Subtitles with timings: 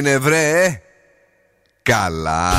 [0.00, 0.80] έγινε βρε
[1.82, 2.52] Καλά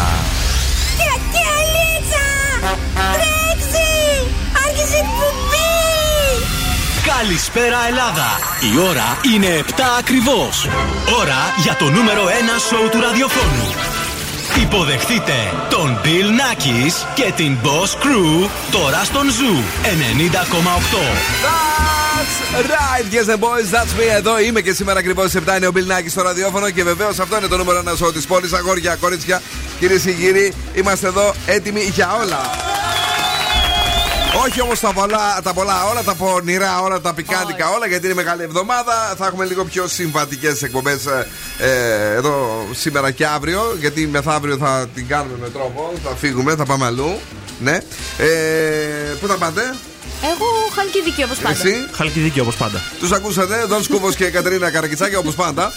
[7.18, 8.30] Καλησπέρα Ελλάδα!
[8.74, 10.68] Η ώρα είναι 7 ακριβώς.
[11.20, 12.30] Ώρα για το νούμερο 1
[12.68, 13.68] σοου του ραδιοφώνου.
[14.62, 15.34] Υποδεχτείτε
[15.70, 22.01] τον Bill Nackis και την Boss Crew τώρα στον Zoo 90,8.
[22.22, 24.16] That's right, yes the boys, that's me.
[24.16, 27.38] Εδώ είμαι και σήμερα ακριβώς 7 είναι ο Bill Nackis στο ραδιόφωνο και βεβαίως αυτό
[27.38, 28.54] είναι το νούμερο 1 σοου της πόλης.
[28.54, 29.42] Αγόρια, κορίτσια,
[29.80, 32.40] κυρίες και κύριοι, είμαστε εδώ έτοιμοι για όλα.
[34.46, 38.16] Όχι όμως τα πολλά, τα πολλά, όλα τα πονηρά, όλα τα πικάντικα, όλα γιατί είναι
[38.16, 39.14] μεγάλη εβδομάδα.
[39.18, 41.28] Θα έχουμε λίγο πιο συμβατικές εκπομπές ε,
[41.60, 43.76] ε, εδώ σήμερα και αύριο.
[43.80, 45.94] Γιατί μεθαύριο θα την κάνουμε με τρόπο.
[46.04, 47.20] Θα φύγουμε, θα πάμε αλλού.
[47.60, 47.78] Ναι.
[48.18, 48.28] Ε,
[49.20, 49.76] πού θα πάτε,
[50.24, 51.58] Εγώ χαλκιδική όπως πάντα.
[51.58, 52.82] εσύ; Χαλκιδική όπως πάντα.
[53.00, 55.74] Τους ακούσατε, Δον Σκούβος και Κατερίνα Καρακιτσάκη όπως πάντα.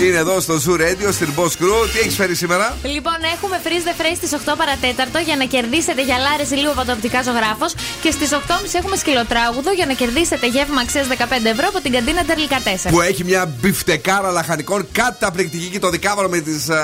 [0.00, 1.88] ε, είναι εδώ στο Zoo Radio, στην Boss Crew.
[1.92, 6.02] Τι έχεις φέρει σήμερα, Λοιπόν, έχουμε freeze the phrase στις 8 παρατέταρτο για να κερδίσετε
[6.02, 7.74] γυαλάρες λίγο από το οπτικά ζωγράφος.
[8.02, 11.14] Και στις 8.30 έχουμε σκυλοτράγουδο για να κερδίσετε γεύμα αξίας 15
[11.54, 12.90] ευρώ από την καντίνα Τερλικά 4.
[12.90, 16.80] που έχει μια μπιφτεκάρα λαχανικών καταπληκτική και το δικάβαρο με τις ε,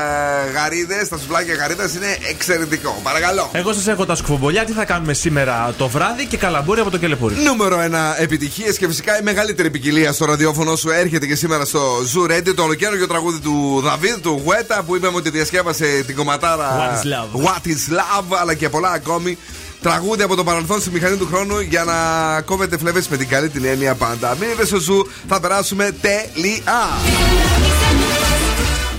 [0.54, 3.00] γαρίδες, τα σουβλάκια γαρίδας είναι εξαιρετικό.
[3.02, 3.50] Παρακαλώ.
[3.52, 4.64] Εγώ σας έχω τα σκουφομπολιά.
[4.64, 7.34] Τι θα κάνουμε σήμερα το βράδυ και καλαμπούρι από το κελεπούρι.
[7.34, 7.82] Νούμερο 1
[8.18, 11.80] επιτυχίες και φυσικά η μεγαλύτερη ποικιλία στο ραδιόφωνο σου έρχεται και σήμερα στο
[12.14, 16.68] Zoo Radio το ολοκαίρι τραγούδι του Δαβίδ, του Γουέτα που είπαμε ότι διασκεύασε την κομματάρα
[16.78, 19.38] What is love; What is love αλλά και πολλά ακόμη.
[19.82, 21.94] Τραγούδι από το παρελθόν στη μηχανή του χρόνου για να
[22.40, 24.36] κόβετε φλέβε με την καλή την έννοια πάντα.
[24.40, 26.88] Μείνετε στο Zoo, θα περάσουμε τελεία.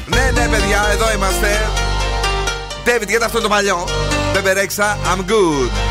[0.05, 1.69] Ναι, ναι, παιδιά, εδώ είμαστε.
[2.86, 3.88] David, γιατί αυτό είναι το παλιό;
[4.33, 5.89] Μπέμπε Ρέξα, I'm good.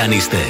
[0.00, 0.49] μας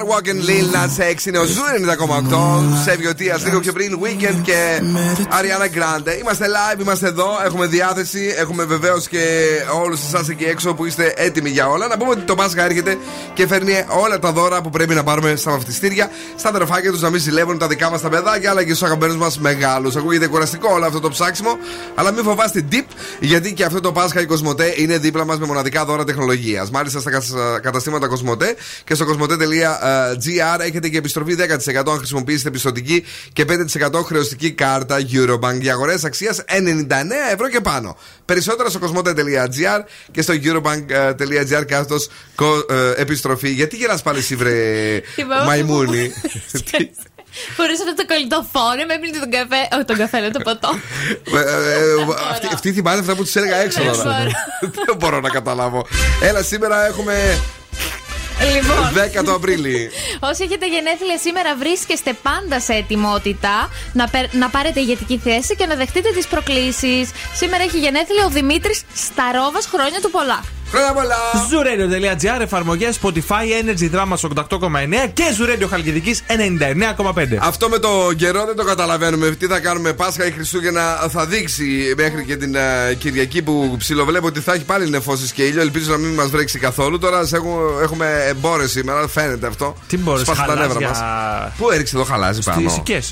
[0.00, 1.62] if Star Walking Lil Nas X είναι ο Zoo
[2.30, 2.82] 90,8.
[2.84, 4.82] Save Your Tears λίγο πιο πριν, Weeknd και
[5.18, 6.18] Ariana Grande.
[6.20, 8.34] Είμαστε live, είμαστε εδώ, έχουμε διάθεση.
[8.36, 9.46] Έχουμε βεβαίως και
[9.82, 11.86] όλους εσάς εκεί έξω που είστε έτοιμοι για όλα.
[11.86, 12.96] Να πούμε ότι το Πάσχα έρχεται
[13.34, 17.10] και φέρνει όλα τα δώρα που πρέπει να πάρουμε στα βαφτιστήρια, στα αδερφάκια τους να
[17.10, 19.96] μην ζηλεύουν τα δικά μας τα παιδάκια αλλά και στους αγαπημένους μας μεγάλους.
[19.96, 21.58] Ακούγεται κουραστικό όλο αυτό το ψάξιμο,
[21.94, 22.84] αλλά μην φοβάστε ντιπ,
[23.20, 26.70] γιατί και αυτό το Πάσχα η Κοσμοτέ είναι δίπλα μας με μοναδικά δώρα τεχνολογίας.
[26.70, 29.89] Μάλιστα στα κατασ- καταστήματα Κοσμοτέ και στο κοσμοτέ.gr
[30.60, 36.44] έχετε και επιστροφή 10% αν χρησιμοποιήσετε πιστοτική και 5% χρεωστική κάρτα Eurobank για αγορές αξίας
[36.48, 36.52] 99
[37.32, 37.96] ευρώ και πάνω.
[38.24, 39.80] Περισσότερα στο κοσμοτέ.gr
[40.10, 42.08] και στο eurobank.gr κάθετος
[42.96, 43.48] επιστροφή.
[43.50, 44.52] Γιατί γελάς πάλι εσύ, βρε
[45.14, 46.12] Θυμάμαι μαϊμούνι;
[47.56, 49.68] Χωρί αυτό το κολλητό φόνο, με έπλυνε τον καφέ.
[49.74, 50.68] Όχι, τον καφέ, λέω το ποτό.
[51.36, 51.44] Ε, ε,
[52.30, 54.02] αυτή- Αυτή θυμάται αυτά που τους έλεγα έξω Δεν τώρα.
[54.04, 54.30] μπορώ.
[54.86, 55.86] Δεν μπορώ να καταλάβω.
[56.22, 57.38] Έλα, σήμερα έχουμε
[58.54, 59.90] Λοιπόν, 10 το Απρίλη.
[60.20, 65.66] όσοι έχετε γενέθλια σήμερα, βρίσκεστε πάντα σε ετοιμότητα να, περ- να πάρετε ηγετική θέση και
[65.66, 67.10] να δεχτείτε τις προκλήσεις.
[67.34, 70.44] Σήμερα έχει γενέθλια ο Δημήτρης Σταρόβας, χρόνια του πολλά.
[70.70, 71.16] Χρόνια πολλά!
[71.50, 77.36] Zuradio.gr, εφαρμογές Spotify, Energy Drama 88,9 και Zuradio Χαλκιδικής 99,5.
[77.40, 79.30] Αυτό με το καιρό δεν το καταλαβαίνουμε.
[79.30, 84.26] Τι θα κάνουμε Πάσχα ή Χριστούγεννα θα δείξει μέχρι και την ε, Κυριακή που ψιλοβλέπω
[84.26, 85.60] ότι θα έχει πάλι νεφώσεις και ήλιο.
[85.60, 86.98] Ελπίζω να μην μας βρέξει καθόλου.
[86.98, 89.76] Τώρα σε έχουμε, έχουμε εμπόρες σήμερα, φαίνεται αυτό.
[89.86, 90.88] Τι μπορείς, Σπάσει τα νεύρα χαλάζια.
[90.88, 91.52] μας.
[91.58, 93.02] Πού έριξε το χαλάζι Στις πάνω; οικέ.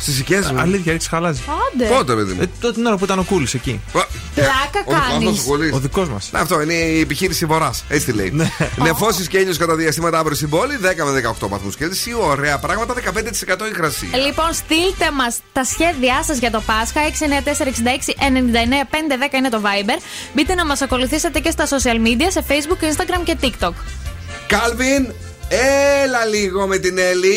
[0.00, 0.60] Στις οικέ μου.
[0.60, 1.40] Αλήθεια, ρίξει χαλάζει.
[1.74, 1.86] Άντε.
[1.94, 2.42] Πότε, παιδί μου.
[2.42, 3.80] Ε, τότε την ώρα που ήταν ο Κούλης εκεί.
[4.34, 4.50] Πλάκα
[4.84, 5.28] Ο δικός κάνεις.
[5.28, 5.72] μας ο Κουλής.
[5.72, 6.28] Ο δικός μας.
[6.32, 7.70] Ναι, αυτό είναι η επιχείρηση Βορρά.
[7.88, 8.32] Έτσι τη λέει.
[8.76, 12.14] Νεφώσεις και ήλιος κατά διαστήματα αύριο στην πόλη, 10 με 18 βαθμούς Κέλσι.
[12.20, 14.08] Ωραία πράγματα, 15% υγρασία.
[14.26, 17.00] Λοιπόν, στείλτε μας τα σχέδιά σας για το Πάσχα.
[17.00, 20.00] 694-66-99-510 είναι το Viber.
[20.34, 23.72] Μπείτε να μας ακολουθήσετε και στα social media σε Facebook, Instagram και TikTok.
[24.46, 25.12] Κάλβιν,
[26.04, 27.36] έλα λίγο με την When Έλλη.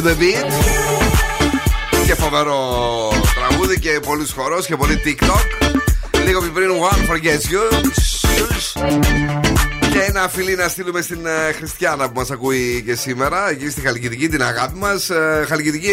[0.00, 0.28] to the.
[2.06, 2.58] Και φοβερό
[3.34, 5.47] τραγούδι και πολλούς χορός και πολύ TikTok.
[10.68, 14.78] Να στείλουμε στην ε, Χριστιανά που μας ακούει και σήμερα, εκεί στη Χαλκιδική, την αγάπη
[14.78, 15.10] μας.
[15.10, 15.88] Ε, Χαλκιδική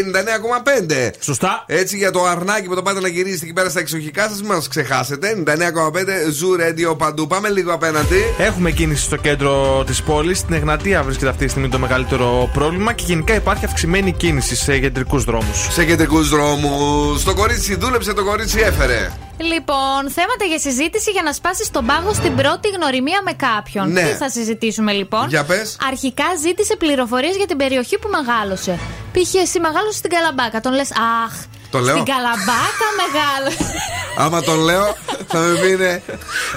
[0.89, 1.11] 99,5.
[1.19, 1.63] Σωστά.
[1.67, 4.51] Έτσι για το αρνάκι που το πάτε να γυρίσετε εκεί πέρα στα εξοχικά σας, μην
[4.51, 5.43] μας ξεχάσετε.
[5.45, 7.27] 99,5 Zoo Radio παντού.
[7.27, 8.23] Πάμε λίγο απέναντι.
[8.38, 10.38] Έχουμε κίνηση στο κέντρο της πόλης.
[10.38, 14.79] Στην Εγνατία βρίσκεται αυτή τη στιγμή το μεγαλύτερο πρόβλημα και γενικά υπάρχει αυξημένη κίνηση σε
[14.79, 15.67] κεντρικούς δρόμους.
[15.73, 17.23] Σε κεντρικούς δρόμους.
[17.23, 19.11] Το κορίτσι δούλεψε, το κορίτσι έφερε.
[19.38, 23.91] Λοιπόν, θέματα για συζήτηση για να σπάσεις τον πάγο στην πρώτη γνωριμία με κάποιον.
[23.91, 24.02] Ναι.
[24.02, 25.78] Τι θα συζητήσουμε λοιπόν; Για πες.
[25.88, 28.80] Αρχικά ζήτησε πληροφορίες για την περιοχή που μεγάλωσε.
[29.12, 29.34] Π.χ.
[29.34, 30.62] εσύ μεγάλωσες στην Καλαμπάκα.
[30.62, 30.91] Τον λες,
[31.26, 31.34] Αχ,
[31.75, 31.95] Το λέω.
[31.97, 33.73] στην Καλαμπάκα μεγάλωσε.
[34.17, 34.95] Άμα τον λέω,
[35.27, 36.01] θα με πει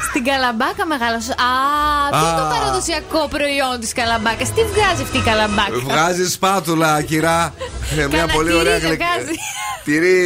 [0.08, 1.32] στην Καλαμπάκα μεγάλωσε.
[1.32, 1.50] Α,
[2.10, 2.52] τι είναι το Α.
[2.54, 7.54] παραδοσιακό προϊόν της Καλαμπάκας; Τι βγάζει αυτή η Καλαμπάκα; Βγάζει σπάτουλα, κυρά.
[7.90, 9.34] Ε, Μια Κανένα πολύ τυρί ωραία δεν γλυκ- βγάζει.
[9.84, 10.16] Τυρί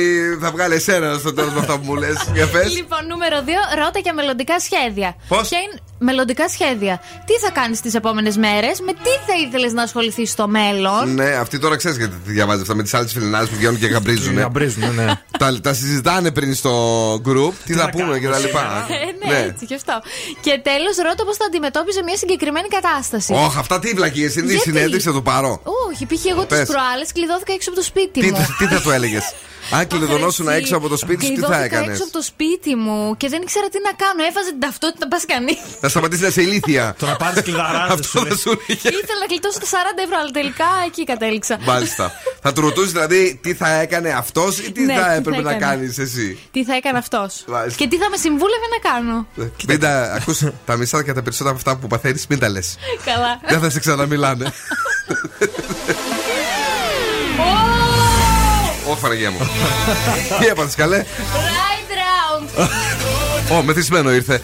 [0.42, 2.16] θα βγάλει εσένα στο τέλο με αυτά που μου λες.
[2.32, 2.72] Για πες.
[2.76, 5.14] Λοιπόν, νούμερο 2, ρώτα για μελλοντικά σχέδια.
[5.28, 7.00] Πώς; Ποια είναι μελλοντικά σχέδια.
[7.26, 11.24] Τι θα κάνεις τις επόμενες μέρες, με τι θα ήθελες να ασχοληθείς στο μέλλον; Ναι,
[11.34, 14.38] αυτή τώρα ξέρεις γιατί τη διαβάζεις αυτά με τις άλλες φιλενάδες που βγαίνουν και γαμπρίζουν.
[14.38, 15.06] Γαμπρίζουν, ναι.
[15.38, 16.72] τα, τα συζητάνε πριν στο
[17.14, 18.86] group, τι θα να πούμε και κάνουμε τα λοιπά.
[19.24, 20.00] Ε, ναι, έτσι και αυτό.
[20.40, 23.32] Και τέλος, ρώτα πώς θα αντιμετώπιζε μια συγκεκριμένη κατάσταση.
[23.32, 25.62] Όχι, αυτά τι βλακίε είναι, η Γιατί; συνέντευξη θα το πάρω.
[25.90, 26.24] Όχι, π.χ.
[26.26, 26.68] εγώ τις Πες.
[26.68, 28.46] προάλλες κλειδώθηκα έξω από το σπίτι Τι, μου.
[28.58, 29.32] τι θα του έλεγες;
[29.70, 32.22] Αν κλειδωνόσουν Αχ, έξω από το σπίτι σου, τι θα Κλειδώθηκα έκανες; έξω από το
[32.22, 34.20] σπίτι μου και δεν ήξερα τι να κάνω.
[34.30, 35.58] Έβαζε την ταυτότητα, πας κανείς.
[35.80, 36.94] Θα σταματήσει να είσαι ηλίθια.
[36.98, 38.88] Το να πάρεις κλειδαράδε Αυτό θα σου είχε.
[38.88, 41.58] Ήθελα να κλειτώσω τα 40 ευρώ, αλλά τελικά εκεί κατέληξα.
[41.60, 42.12] Μάλιστα.
[42.42, 45.42] Θα του ρωτούσε δηλαδή τι θα έκανε αυτός ή τι Ναι, τι θα θα έπρεπε
[45.42, 45.64] να έκανε.
[45.66, 47.78] κάνεις εσύ; Τι θα έκανε αυτός; Μάλιστα.
[47.82, 49.26] Και τι θα με συμβούλευε να κάνω;
[49.68, 52.76] Μην τα ακούς, τα μισά και τα περισσότερα από αυτά που παθαίνεις, μην τα λες.
[53.04, 53.40] Καλά.
[53.48, 54.52] Δεν θα σε ξαναμιλάνε.
[58.91, 59.37] Ω, Φαραγία μου.
[60.39, 61.05] Τι έπαθε, καλέ.
[61.05, 62.47] Right round.
[63.57, 64.41] Ω, μεθυσμένο ήρθε.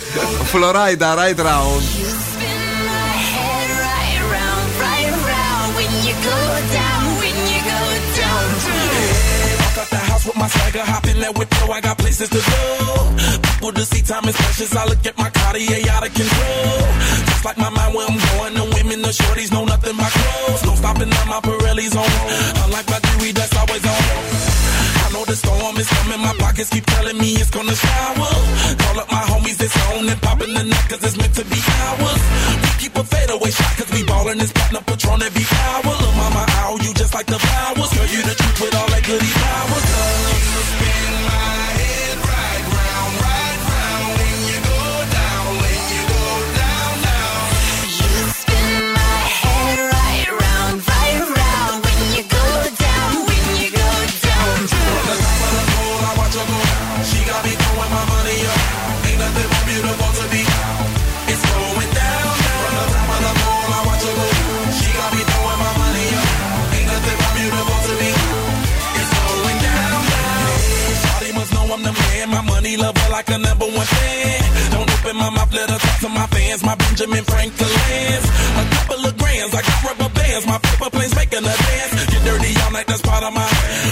[0.52, 1.82] Φλωράιντα, right round.
[9.84, 12.42] Out the house with my swagger, hop in that whip, yo, I got places to
[12.52, 12.62] go.
[13.48, 14.72] People to see, time is precious.
[14.82, 16.78] I look at my Cartier out of control.
[17.30, 20.62] Just like my mind where I'm going, the women, the shorties know nothing but clothes.
[20.68, 22.10] No stopping at my Pirelli's on.
[22.64, 23.00] Unlike my
[25.19, 28.31] know the storm is coming, my pockets keep telling me it's gonna shower.
[28.83, 31.59] Call up my homies, it's on and popping the neck, cause it's meant to be
[31.59, 32.23] ours.
[32.63, 35.95] We keep a fadeaway shot, cause we ballin' this platinum patron every hour.
[36.03, 37.91] Look, mama, ow, you just like the flowers.
[37.95, 38.38] Girl, you the
[75.19, 76.63] my mouth, talk to my fans.
[76.63, 78.25] My Benjamin Franklin's.
[78.59, 80.47] A couple of grands, I got rubber bands.
[80.47, 81.93] My paper planes making a dance.
[82.07, 83.47] Get dirty all night, that's part of my.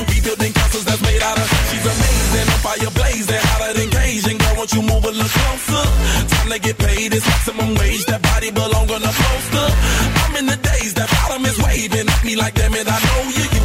[0.09, 1.47] We building castles that's made out of.
[1.71, 4.39] She's amazing, on fire blazing, hotter than Cajun.
[4.39, 5.85] Girl, won't you move a little closer?
[6.31, 8.05] Time to get paid, it's maximum wage.
[8.07, 9.69] That body belong on a poster.
[10.23, 13.23] I'm in the days, that bottom is waving at me like, damn it, I know
[13.35, 13.56] you.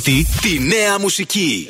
[0.00, 1.68] τη νέα μουσική.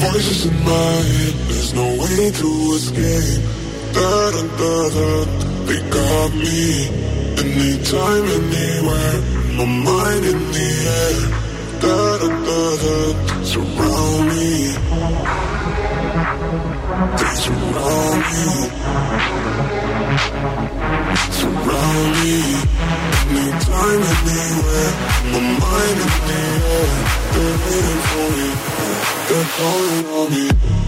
[0.00, 3.42] Voices in my head, there's no way to escape.
[3.96, 5.10] Da da da da,
[5.66, 6.62] they got me.
[7.42, 9.18] Anytime, anywhere,
[9.58, 10.68] my mind in the
[11.02, 11.18] air.
[11.82, 12.96] Da da da da,
[13.50, 14.48] surround me.
[17.18, 18.69] They surround me.
[23.80, 24.92] mind anywhere,
[25.32, 26.40] my mind in the
[26.76, 26.90] air.
[27.32, 28.48] They're waiting for me,
[29.28, 30.79] they're calling on me.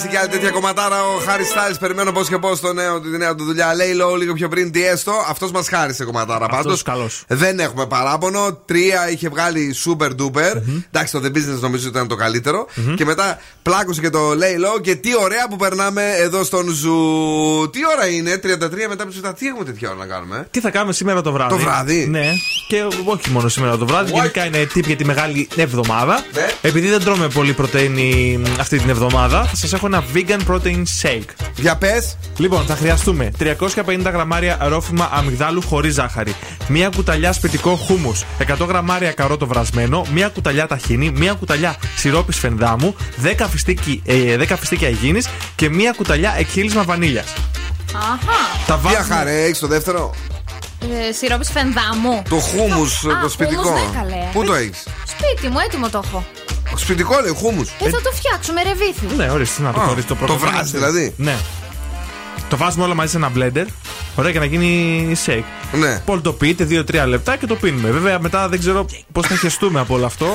[0.00, 1.76] Θα μας χαρίσει και άλλη τέτοια κομματάρα ο Harry Styles.
[1.80, 3.74] Περιμένω πώς και πώς το νέο, τη νέα του δουλειά.
[3.74, 5.12] Lay Low λίγο πιο πριν Tiësto.
[5.28, 6.58] Αυτός μας χάρισε κομματάρα πάντως.
[6.58, 7.24] Αυτός καλός.
[7.28, 8.58] Δεν έχουμε παράπονο.
[8.64, 10.62] Τρία είχε βγάλει super duper.
[10.90, 12.66] Εντάξει, το The Business νομίζω ότι ήταν το καλύτερο.
[12.96, 14.80] Και μετά πλάκωσε και το Lay Low.
[14.82, 17.70] Και τι ωραία που περνάμε εδώ στον Zoo.
[17.70, 20.48] Τι ώρα είναι, 33 μετά από τις Τι έχουμε τέτοια ώρα να κάνουμε.
[20.50, 22.32] Τι θα κάνουμε σήμερα το βράδυ; Το βράδυ; Ναι.
[22.68, 24.12] Και όχι μόνο σήμερα το βράδυ.
[24.12, 26.24] Γενικά είναι tip για τη μεγάλη εβδομάδα.
[26.34, 26.46] Ναι.
[26.60, 31.30] Επειδή δεν τρώμε πολύ πρωτεΐνη αυτή την εβδομάδα, θα σας έχω ένα vegan protein shake.
[31.56, 32.16] Για πες.
[32.36, 36.34] Λοιπόν, θα χρειαστούμε 350 γραμμάρια ρόφημα αμυγδάλου χωρίς ζάχαρη,
[36.68, 42.96] μία κουταλιά σπιτικό χούμους, 100 γραμμάρια καρότο βρασμένο, μία κουταλιά ταχίνι, μία κουταλιά σιρόπι φενδάμου,
[43.22, 47.32] 10, φιστίκι, ε, 10 φιστίκια υγιεινής και μία κουταλιά εκχύλισμα βανίλιας.
[47.94, 48.16] Αχα.
[48.66, 49.00] Τα Τι βάζουμε.
[49.14, 50.14] αχαρέ, έχεις το δεύτερο;
[51.08, 52.22] Ε, Σιρόπι φενδάμου.
[52.28, 53.62] Το χούμους, Α, το σπιτικό.
[53.62, 54.24] χούμους, ναι, καλέ.
[54.32, 56.24] Πού το έχεις; Σπίτι μου, έτοιμο το έχω.
[56.74, 57.68] Σπιτικό λέει, χούμους.
[57.80, 59.16] Ε, θα το φτιάξουμε, ρεβίθι.
[59.16, 60.32] Ναι, ορίστε, να το Α, χωρί το πρώτο.
[60.32, 61.36] το βράζει, δηλαδή; Ναι.
[62.48, 63.64] Το βάζουμε όλα μαζί σε ένα blender.
[64.16, 65.42] Ωραία, για να γίνει shake.
[65.72, 66.02] Ναι.
[66.04, 67.90] Πολτοποιείτε 2-3 λεπτά και το πίνουμε.
[67.90, 70.26] Βέβαια, μετά δεν ξέρω πώς θα χεστούμε από όλο αυτό.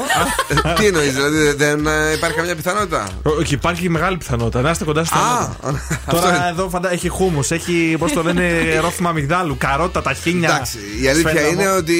[0.65, 3.07] Ε, Τι εννοείς, δηλαδή δεν ε, υπάρχει καμιά πιθανότητα;
[3.39, 4.61] Όχι, υπάρχει μεγάλη πιθανότητα.
[4.61, 5.21] Να είστε κοντά στο Α,
[5.61, 5.81] νόημα.
[6.05, 6.47] αυτό Τώρα είναι.
[6.49, 6.91] εδώ φαντα...
[6.93, 8.43] έχει χούμους, έχει πώς το λένε
[8.81, 10.49] ρόφημα αμυγδάλου, καρότα, ταχίνια.
[10.49, 11.61] Εντάξει, η αλήθεια σφένδαμο.
[11.61, 11.95] είναι ότι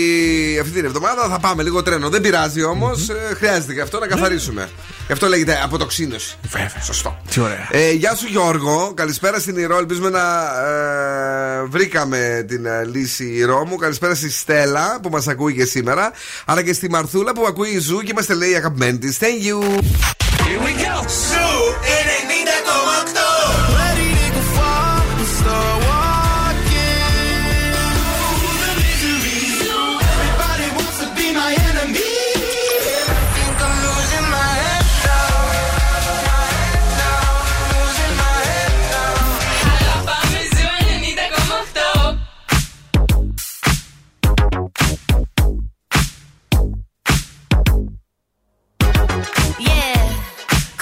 [0.62, 2.10] αυτή την εβδομάδα θα πάμε λίγο τρένο.
[2.10, 3.08] Δεν πειράζει όμως,
[3.38, 4.06] χρειάζεται και αυτό Ναι.
[4.06, 4.69] να καθαρίσουμε.
[5.08, 6.35] Γι' αυτό λέγεται αποτοξίνωση.
[6.50, 6.81] Βέβαια.
[6.83, 7.17] Σωστό.
[7.29, 7.67] Τι ωραία.
[7.71, 9.77] Ε, γεια σου Γιώργο, καλησπέρα στην Ηρώ.
[9.77, 13.75] Ελπίζουμε να ε, βρήκαμε την ε, λύση Ηρώ μου.
[13.75, 16.12] Καλησπέρα στη Στέλλα που μας ακούει και σήμερα.
[16.45, 19.17] Αλλά και στη Μαρθούλα που ακούει Zoo και είμαστε λέει αγαπημένοι της.
[19.19, 19.60] Thank you.
[21.83, 22.33] Ready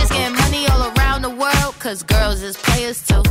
[0.00, 3.24] Bitches getting money all around the world, cause girls is players too.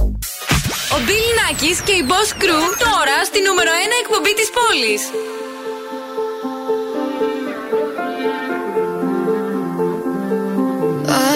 [0.95, 5.01] Ο Bill Nackis και η Boss Crew τώρα στη νούμερο 1 εκπομπή της πόλης.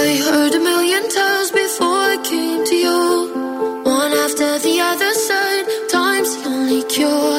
[0.02, 3.02] I heard a million times before I came to you.
[4.00, 5.66] One after the other side,
[5.98, 7.33] time's the only cure.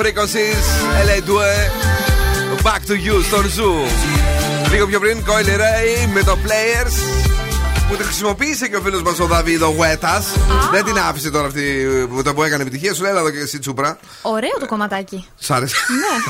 [0.00, 0.66] Frequencies,
[1.06, 1.30] LA2,
[2.62, 3.88] Back to You στον Zoo.
[4.70, 7.19] Λίγο πιο πριν, Coily Ray με το Players.
[7.91, 10.25] Που τη χρησιμοποίησε και ο φίλος μας ο Δαβίδο Γουέτας.
[10.71, 11.61] Δεν την άφησε τώρα αυτή
[12.09, 12.93] που το που έκανε επιτυχία.
[12.93, 13.97] Σου λέει, έλα εδώ και εσύ τσούπρα.
[14.21, 15.27] Ωραίο το κομματάκι.
[15.39, 15.75] Σ' άρεσε.
[15.89, 16.23] Ναι.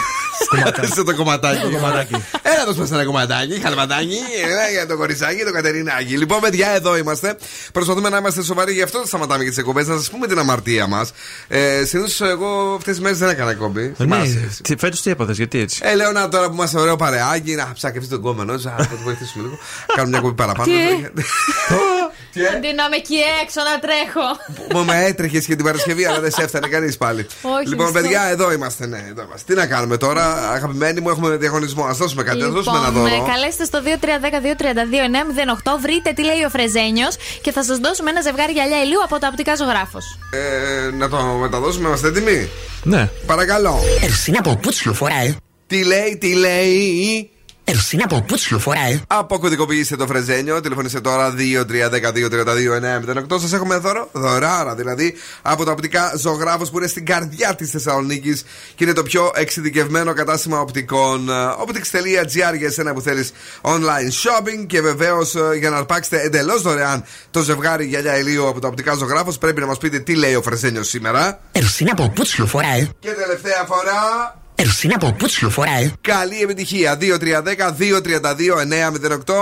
[0.70, 1.62] Σ' άρεσε το κομματάκι.
[1.62, 2.16] Το κομματάκι.
[2.42, 6.18] Έλα δώσ' μας ένα κομματάκι, χαλματάκι, έλα για το κοριτσάκι, το κατερινάκι.
[6.18, 7.38] Λοιπόν, παιδιά, εδώ είμαστε.
[7.72, 9.88] Προσπαθούμε να είμαστε σοβαροί, γι' αυτό δεν σταματάμε και τις εκπομπές.
[9.88, 11.12] Να σας πούμε την αμαρτία μας.
[11.48, 13.82] Ε, Συνήθως εγώ αυτές τις μέρες δεν έκανα εκπομπή.
[13.82, 14.50] Ναι, Θυμάσαι.
[14.78, 18.10] φέτος τι έπαθες, γιατί έτσι; Ε, λέω να τώρα που είμαστε ωραίο παρεάκι, να ψάκευσει
[18.10, 19.58] τον κόμενο, να θα το βοηθήσουμε λίγο.
[19.96, 20.72] Κάνουμε μια κοπή παραπάνω.
[22.34, 24.28] Τι; Αντί να είμαι εκεί έξω να τρέχω.
[24.74, 27.28] Μου με έτρεχες και την Παρασκευή, αλλά δεν σε έφτανε κανείς πάλι.
[27.42, 28.00] Όχι, λοιπόν, μισό.
[28.02, 29.54] παιδιά, εδώ είμαστε, ναι, εδώ είμαστε.
[29.54, 31.84] Τι να κάνουμε τώρα, αγαπημένοι μου, έχουμε διαγωνισμό.
[31.86, 33.24] Α δώσουμε κάτι, ας δώσουμε ένα Λοιπόν, δώρο.
[33.26, 38.52] ε, καλέστε στο 2310-232-908, βρείτε τι λέει ο Φρεζένιος και θα σας δώσουμε ένα ζευγάρι
[38.52, 40.06] γυαλιά ηλίου από τα οπτικά ζωγράφος.
[40.32, 42.50] Ε, να το μεταδώσουμε, είμαστε έτοιμοι;
[42.84, 43.10] Ναι.
[43.26, 43.80] Παρακαλώ.
[44.04, 45.36] Ερσίνα από πούτσιο φοράει.
[45.68, 47.30] Τι λέει, τι λέει.
[47.74, 50.62] Ερσίνα από πούτσιο φοράει; Αποκωδικοποιήστε το φρεζένιο.
[50.62, 51.34] Τηλεφωνήστε τώρα
[53.30, 53.40] 2-3-12-32-908.
[53.40, 54.10] Σας έχουμε δώρο.
[54.12, 58.44] Δωράρα δηλαδή από τα οπτικά ζωγράφο που είναι στην καρδιά της Θεσσαλονίκης
[58.76, 61.30] και είναι το πιο εξειδικευμένο κατάστημα οπτικών.
[61.66, 67.42] Optics.gr για εσένα που θέλεις online shopping και βεβαίως για να αρπάξετε εντελώς δωρεάν το
[67.42, 70.88] ζευγάρι γυαλιά ηλίου από τα οπτικά ζωγράφο πρέπει να μας πείτε τι λέει ο φρεζένιος
[70.88, 71.40] σήμερα.
[71.52, 74.40] Ερσίνα από πούτσιο φοράει; Και τελευταία φορά.
[74.62, 75.92] Ερσίνα από πούτσιο φοράει.
[76.02, 76.98] Καλή επιτυχία.
[77.02, 77.08] 2-3-10-2-32-908.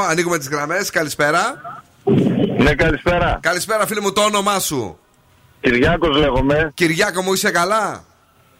[0.09, 0.89] Ανοίγουμε τις γραμμές.
[0.89, 1.61] Καλησπέρα.
[2.57, 3.39] Ναι, καλησπέρα.
[3.41, 4.99] Καλησπέρα, φίλε μου, το όνομά σου.
[5.61, 6.71] Κυριάκος λέγομαι.
[6.73, 8.03] Κυριάκο μου, είσαι καλά;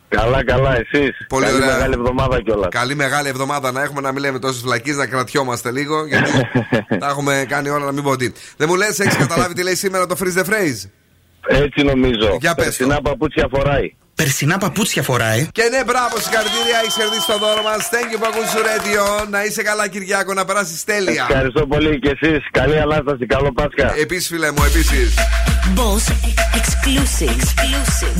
[0.08, 1.26] Καλά, καλά, εσείς.
[1.30, 1.74] Πολύ Καλή ωραία.
[1.74, 2.68] μεγάλη εβδομάδα κιόλας.
[2.72, 6.06] Καλή μεγάλη εβδομάδα να έχουμε να μην λέμε τόσες φλακίε, να κρατιόμαστε λίγο.
[6.06, 6.32] Γιατί
[7.00, 8.32] τα έχουμε κάνει όλα να μην πω τι.
[8.58, 10.90] Δεν μου λες, έχεις καταλάβει τι λέει σήμερα το freeze the phrase;
[11.48, 12.38] Έτσι νομίζω.
[12.40, 12.72] Για πες το.
[12.72, 13.94] Περσινά παπούτσια φοράει.
[14.20, 15.48] Περσινά παπούτσια φοράει.
[15.52, 17.76] Και ναι, μπράβο, συγχαρητήρια, έχει κερδίσει το δώρο μα.
[17.92, 19.28] Thank you που ακούς το radio.
[19.30, 21.26] Να είσαι καλά, Κυριάκο, να περάσει τέλεια.
[21.30, 22.48] Ευχαριστώ πολύ και εσείς.
[22.52, 24.00] Καλή Ανάσταση, καλό Πάσχα.
[24.00, 25.14] Επίση, φίλε μου, επίση.
[25.78, 26.04] Boss
[26.60, 27.42] exclusive.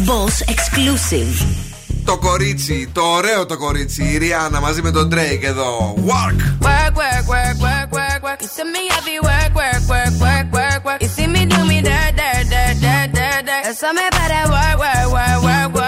[0.10, 1.36] Boss exclusive.
[2.06, 5.94] Το κορίτσι, το ωραίο το κορίτσι, η Ριάννα μαζί με τον Drake εδώ.
[5.98, 6.40] Work!
[6.68, 8.40] Work, work, work, work, work, work.
[8.44, 11.00] You see me heavy work, work, work, work, work, work.
[11.04, 13.64] You see me do me dirt, dirt, dirt, dirt, dirt, dirt.
[13.66, 15.79] There's something about that work, work, work, work, work,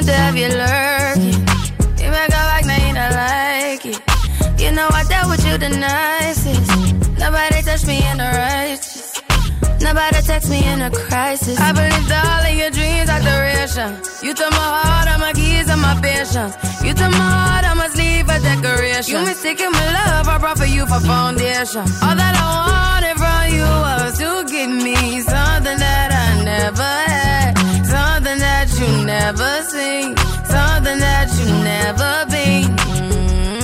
[0.00, 1.40] Time to have you lurking.
[2.00, 4.00] You make a like, now you don't like it.
[4.58, 6.70] You know I dealt with you the nicest.
[7.18, 9.20] Nobody touched me in the righteous.
[9.82, 11.60] Nobody text me in a crisis.
[11.60, 14.00] I believed all of your dreams are duration.
[14.22, 16.56] You took my heart, all my keys, and my patience.
[16.82, 19.20] You took my heart, I must leave a decoration.
[19.20, 21.84] You mistaken my love, I brought for you for foundation.
[22.00, 27.52] All that I wanted from you was to give me something that I never had,
[27.94, 30.16] something that you never seen,
[30.54, 32.70] something that you never been.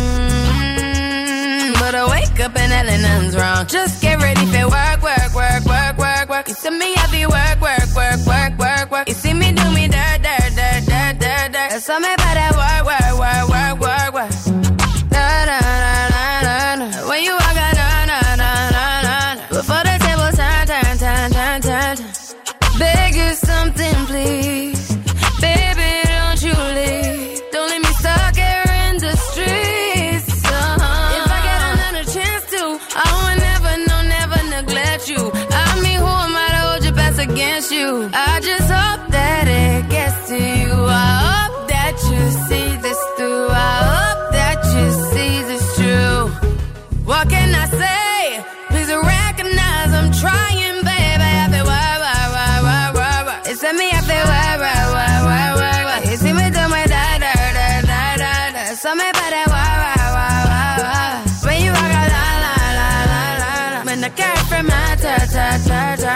[0.07, 3.67] Mm, But I wake up and hell nothing's wrong.
[3.67, 6.49] Just get ready for work, work, work, work, work, work.
[6.49, 9.09] You see me heavy work, work, work, work, work, work.
[9.09, 11.71] You see me do me dirt, dirt, dirt, dirt, dirt, dirt.
[11.71, 14.56] There's something about that work, work, work, work, work, work.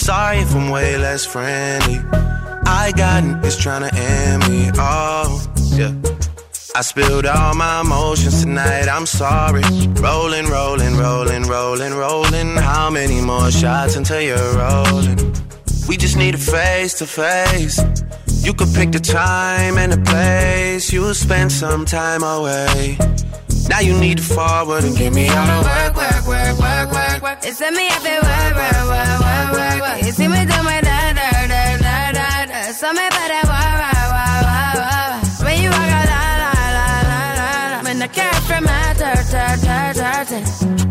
[0.00, 1.98] Sorry if I'm way less friendly.
[2.66, 4.70] I got niggas trying to end me.
[4.78, 5.46] Oh,
[5.76, 5.92] yeah.
[6.74, 8.88] I spilled all my emotions tonight.
[8.88, 9.62] I'm sorry.
[10.00, 12.56] Rolling, rolling, rolling, rolling, rolling.
[12.56, 15.18] How many more shots until you're rolling?
[15.86, 17.78] We just need a face to face.
[18.42, 20.90] You could pick the time and the place.
[20.94, 22.96] You'll spend some time away.
[23.70, 27.22] Now you need to forward and get me out of work, work, work, work, work,
[27.22, 27.38] work.
[27.44, 30.04] It's me up at work, work, work, work, work, work.
[30.04, 32.72] You see me do my da da da da da da.
[32.72, 35.46] So me better work, work, work, work, work.
[35.46, 37.82] When you walk out, la la la la la.
[37.84, 40.90] When the cat from my dirt, dirt, dirt, dirt, dirt.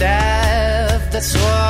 [0.00, 1.69] That's what.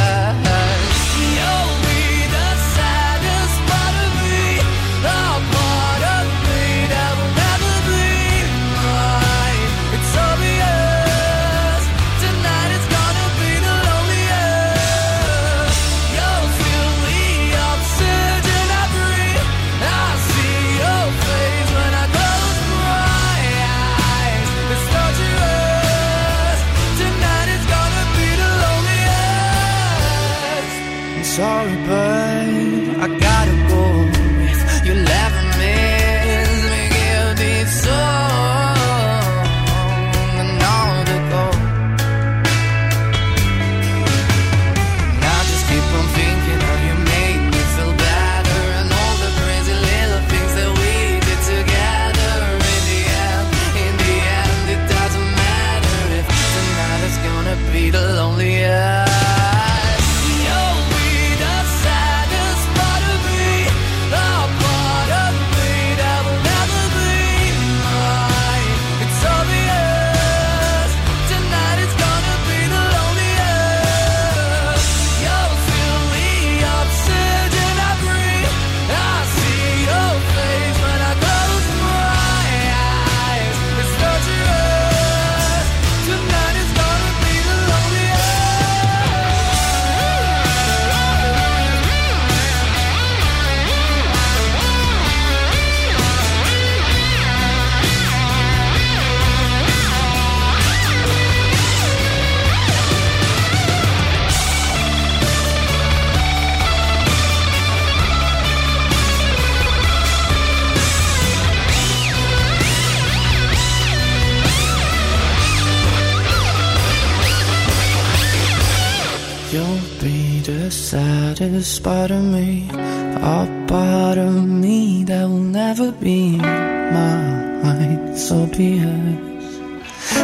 [120.71, 128.15] The saddest part of me, a part of me that will never be mine.
[128.15, 129.19] So be it.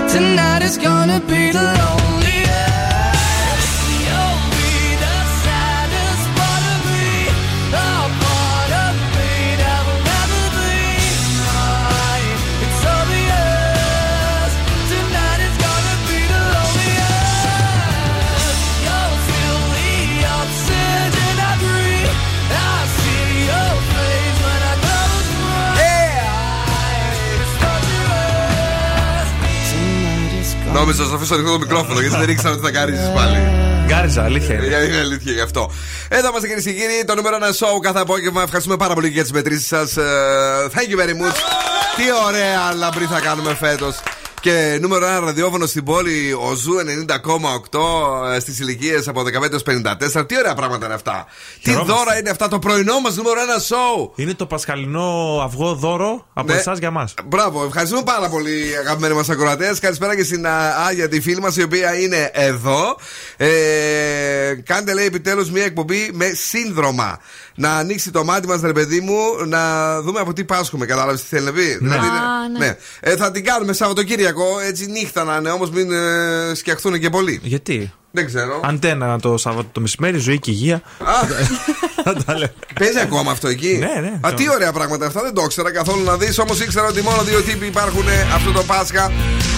[0.10, 2.27] Tonight is gonna be the loneliest.
[30.78, 33.38] Νόμιζα να σου αφήσω ανοιχτό το μικρόφωνο γιατί δεν ήξερα ότι θα γκαρίσει πάλι.
[33.86, 34.66] Γκάριζα, αλήθεια είναι.
[34.66, 35.72] Είναι είναι αλήθεια γι' αυτό.
[36.08, 38.42] Εδώ είμαστε κυρίες και κύριοι, το νούμερο ένα show κάθε απόγευμα.
[38.42, 39.94] Ευχαριστούμε πάρα πολύ για τις μετρήσεις σας.
[40.74, 41.38] Thank you very much.
[41.98, 43.96] Τι ωραία λαμπρή θα κάνουμε φέτος.
[44.42, 46.74] Και νούμερο ένα ραδιόφωνο στην πόλη, ο Zoo
[47.72, 50.26] 90,8 στις ηλικίες από 15 έως 54.
[50.28, 51.26] Τι ωραία πράγματα είναι αυτά.
[51.64, 51.94] Τι Χαιρόμαστε.
[51.94, 54.10] δώρα είναι αυτά, το πρωινό μας νούμερο ένα show.
[54.16, 56.58] Είναι το πασχαλινό αυγό δώρο από Ναι.
[56.58, 57.14] εσάς για μας.
[57.26, 59.80] Μπράβο, ευχαριστούμε πάρα πολύ αγαπημένοι μας ακροατές.
[59.80, 62.96] Καλησπέρα και στην α, Άγια, τη φίλη μας, η οποία είναι εδώ.
[63.38, 63.48] Ε,
[64.66, 67.20] κάντε, λέει, επιτέλους μια εκπομπή με σύνδρομα.
[67.56, 70.86] Να ανοίξει το μάτι μας, ρε παιδί μου, να δούμε από τι πάσχουμε.
[70.86, 71.78] Κατάλαβες τι θέλει να πει.
[71.82, 72.78] Δηλαδή, Α, ναι.
[73.00, 74.26] Ε, θα την κάνουμε Σαββατοκύριακο,
[74.68, 77.40] έτσι νύχτα να είναι, όμως μην ε, σκιαχτούν και πολύ.
[77.44, 78.60] Γιατί; Δεν ξέρω.
[78.64, 80.82] Αντένα το Σάββατο το μεσημέρι, ζωή και υγεία.
[82.04, 82.48] Θα τα λέω.
[82.80, 84.20] Παίζει ακόμα αυτό εκεί; Ναι, ναι.
[84.28, 86.40] Α, τι ωραία πράγματα αυτά, δεν το ήξερα καθόλου να δεις.
[86.40, 88.06] Όμως ήξερα ότι μόνο δύο τύποι υπάρχουν
[88.36, 89.12] αυτό το Πάσχα.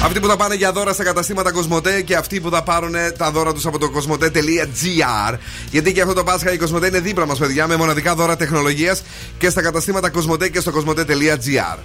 [0.04, 3.32] Αυτοί που θα πάνε για δώρα στα καταστήματα Κοσμοτέ και αυτοί που θα πάρουν τα
[3.32, 5.38] δώρα τους από το κοσμοτέ.gr.
[5.72, 9.02] Γιατί και αυτό το Πάσχα η Κοσμοτέ είναι δίπλα μας, παιδιά, με μοναδικά δώρα τεχνολογίας
[9.38, 11.78] και στα καταστήματα Κοσμοτέ και στο κοσμοτέ.gr.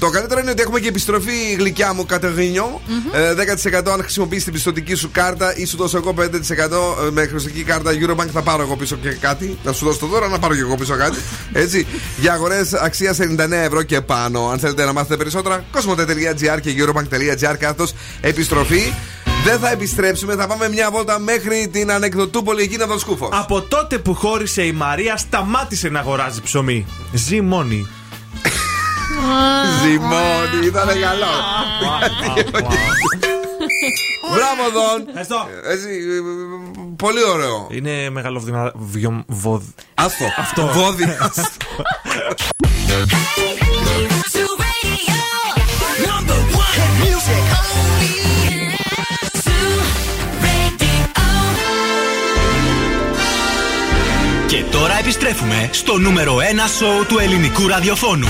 [0.00, 2.80] Το καλύτερο είναι ότι έχουμε και επιστροφή γλυκιά μου Κατερίνιο.
[3.12, 7.62] Ε, 10% αν χρησιμοποιήσει την πιστοτική σου κάρτα ή σου δώσω εγώ 5% με χρηστική
[7.62, 9.58] κάρτα Eurobank θα πάρω εγώ πίσω και κάτι.
[9.64, 11.18] Να σου δώσω το δώρο, να πάρω και εγώ πίσω κάτι.
[11.52, 11.86] Έτσι.
[12.18, 14.48] Για αγορές αξίας 99 ευρώ και πάνω.
[14.48, 17.86] Αν θέλετε να μάθετε περισσότερα, cosmote.gr και eurobank.gr κάθετο
[18.20, 18.92] επιστροφή.
[19.44, 23.28] Δεν θα επιστρέψουμε, θα πάμε μια βόλτα μέχρι την ανεκδοτούπολη εκεί να τον σκούφος.
[23.32, 26.86] Από τότε που χώρισε η Μαρία, σταμάτησε να αγοράζει ψωμί.
[27.12, 27.86] Ζει μόνη.
[29.82, 31.34] Ζυμώνει, ήταν καλό.
[34.34, 35.04] Μπράβο, Δον.
[35.08, 35.48] Ευχαριστώ.
[35.72, 36.20] Έτσι, ε,
[36.96, 37.66] πολύ ωραίο.
[37.70, 38.72] Είναι μεγαλοβδημα...
[38.74, 39.24] Βιο...
[39.26, 39.62] Βοδ...
[39.94, 40.24] Άστο.
[40.36, 40.66] Αυτό.
[40.66, 41.16] Βόδι.
[54.46, 56.38] Και τώρα επιστρέφουμε στο νούμερο 1
[56.78, 58.28] σοου του ελληνικού ραδιοφώνου.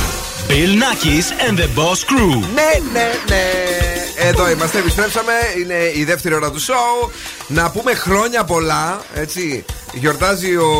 [0.51, 2.34] Bill Nackis and the Boss Crew.
[2.55, 3.42] Ναι, ναι, ναι.
[4.28, 5.32] Εδώ είμαστε, επιστρέψαμε.
[5.61, 7.11] Είναι η δεύτερη ώρα του σοου.
[7.46, 9.01] Να πούμε χρόνια πολλά.
[9.14, 9.64] Έτσι.
[9.92, 10.72] Γιορτάζει ο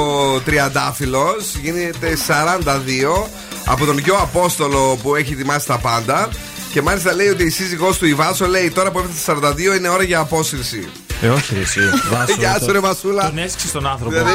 [0.45, 1.55] Τριαντάφυλλος.
[1.63, 3.29] Γίνεται 42
[3.67, 6.29] από τον γιο Απόστολο που έχει ετοιμάσει τα πάντα.
[6.73, 9.39] Και μάλιστα λέει ότι η σύζυγός του η Βάσο λέει τώρα που έφτασε στα
[9.73, 10.89] 42 είναι ώρα για απόσυρση.
[11.23, 11.81] Ε, όχι, ρε, εσύ.
[12.13, 13.23] Βάσο, Γεια σου, το- ρε, Βασούλα.
[13.27, 14.11] Τον έσυξε τον άνθρωπο.
[14.11, 14.33] Δηλαδή,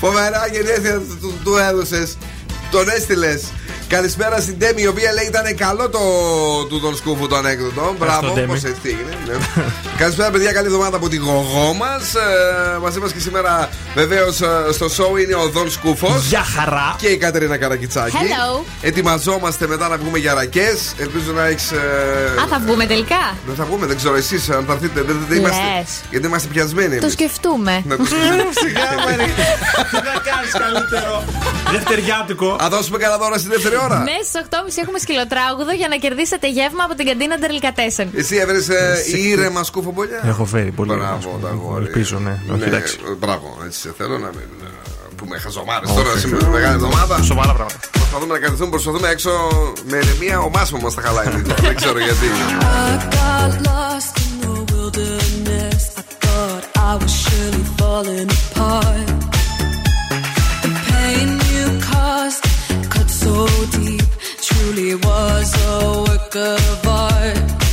[0.00, 2.16] φοβερά γενέθλια του, του, του έδωσες.
[2.70, 3.42] Τον έστειλες.
[3.88, 5.98] Καλησπέρα στην Τέμι, η οποία λέει ήταν καλό το
[6.68, 7.94] του τον σκούφου το ανέκδοτο.
[7.98, 8.46] Μπράβο, Ντέμι.
[8.46, 9.16] πώς έτσι τι έγινε.
[9.26, 9.34] ναι.
[9.96, 12.14] Καλησπέρα, παιδιά, καλή εβδομάδα από τη γογό μας.
[12.14, 14.34] Ε, Μαζί μας και σήμερα, βεβαίως,
[14.72, 16.24] στο show είναι ο Δον Σκούφος.
[16.28, 16.94] Για χαρά.
[16.98, 18.16] Και η Κατερίνα Καρακιτσάκη.
[18.16, 18.64] Hello.
[18.82, 20.94] Ετοιμαζόμαστε μετά να βγούμε για ρακές.
[20.98, 21.72] Ελπίζω να έχεις.
[21.72, 25.02] Α, θα βγούμε τελικά; Δεν θα βγούμε, δεν ξέρω εσείς αν θα έρθετε.
[25.02, 25.88] Δεν, δεν είμαστε, Λες.
[26.10, 26.88] γιατί είμαστε πιασμένοι.
[26.88, 27.12] Το εμείς.
[27.12, 27.82] σκεφτούμε.
[27.88, 28.44] Να το σκεφτούμε.
[28.64, 29.30] Σιγά, Μαρή.
[29.90, 31.24] Τι να κάνεις καλύτερο.
[31.72, 32.56] Δευτεριάτικο.
[32.64, 33.98] Α δώσουμε κανένα δώρα στη δεύτερη ώρα.
[33.98, 38.08] Ναι, στις 8.30 έχουμε σκυλοτράγουδο για να κερδίσετε γεύμα από την καντίνα Ντερλικατέσεν.
[38.14, 38.58] Εσύ έβρε
[39.30, 40.20] ήρεμα σκούφομπολιά.
[40.26, 40.92] Έχω φέρει πολύ.
[40.94, 41.84] Μπράβο, τα αγόρι.
[41.84, 42.38] Ελπίζω, ναι.
[42.50, 42.98] Όχι, Ναι, εντάξει.
[43.18, 44.68] Μπράβο, έτσι σε θέλω να μην ε,
[45.16, 47.22] πούμε χαζομάρες τώρα σήμερα μεγάλη εβδομάδα.
[47.22, 47.80] Σοβαρά πράγματα.
[47.92, 49.30] Προσπαθούμε να κρατηθούμε, προσπαθούμε έξω
[49.84, 50.38] με ηρεμία.
[50.40, 51.54] Ο Μάσιμο μας τα χαλάει λίγο.
[51.68, 52.26] Δεν ξέρω γιατί.
[52.60, 55.82] I got lost in the wilderness.
[56.00, 59.08] I thought I was surely falling apart.
[60.64, 62.55] The pain you caused cut
[63.26, 63.46] so
[63.78, 64.02] deep,
[64.40, 67.65] truly was a work of art.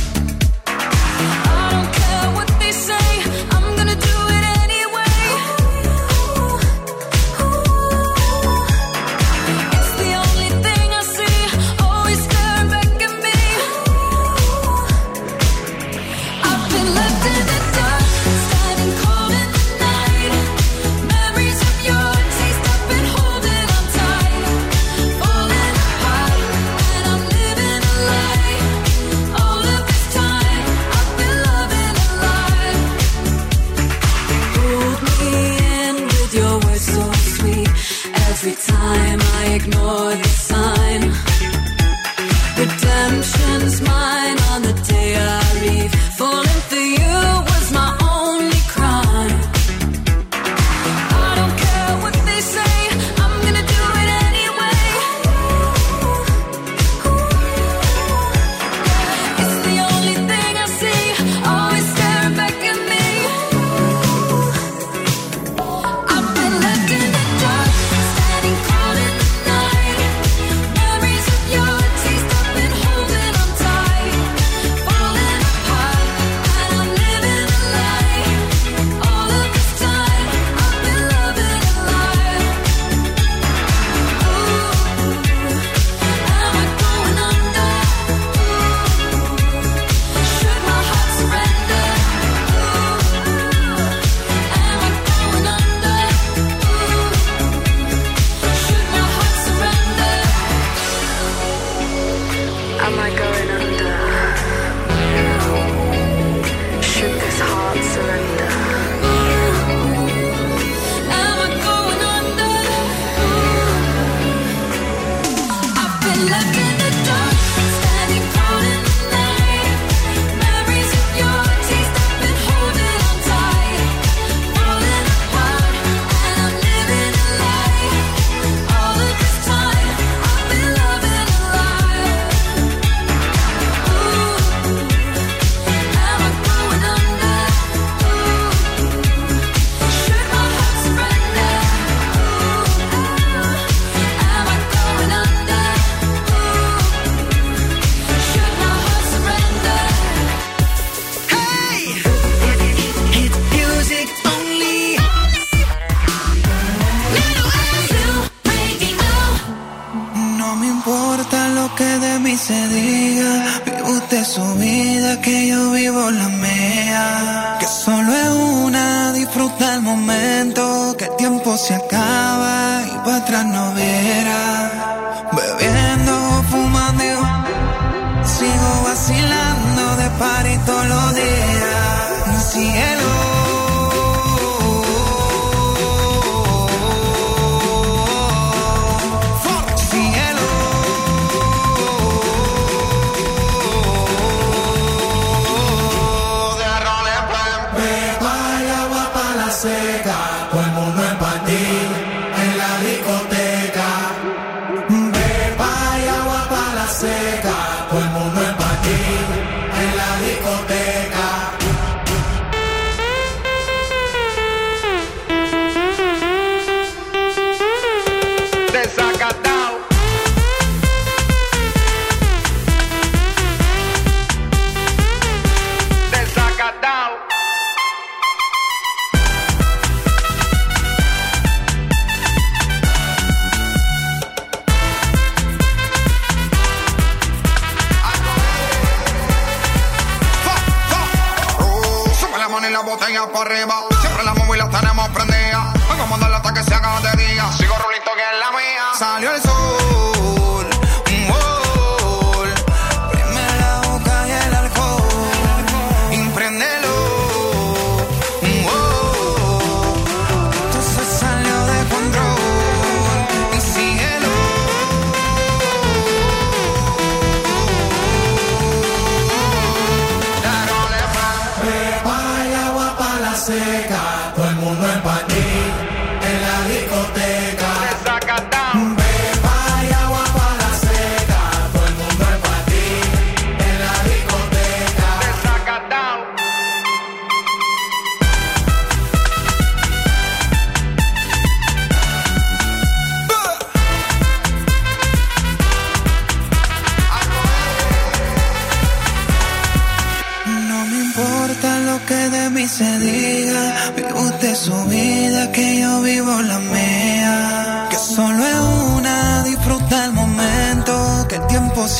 [39.66, 40.23] Ignore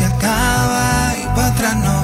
[0.05, 2.03] acaba y para atrás no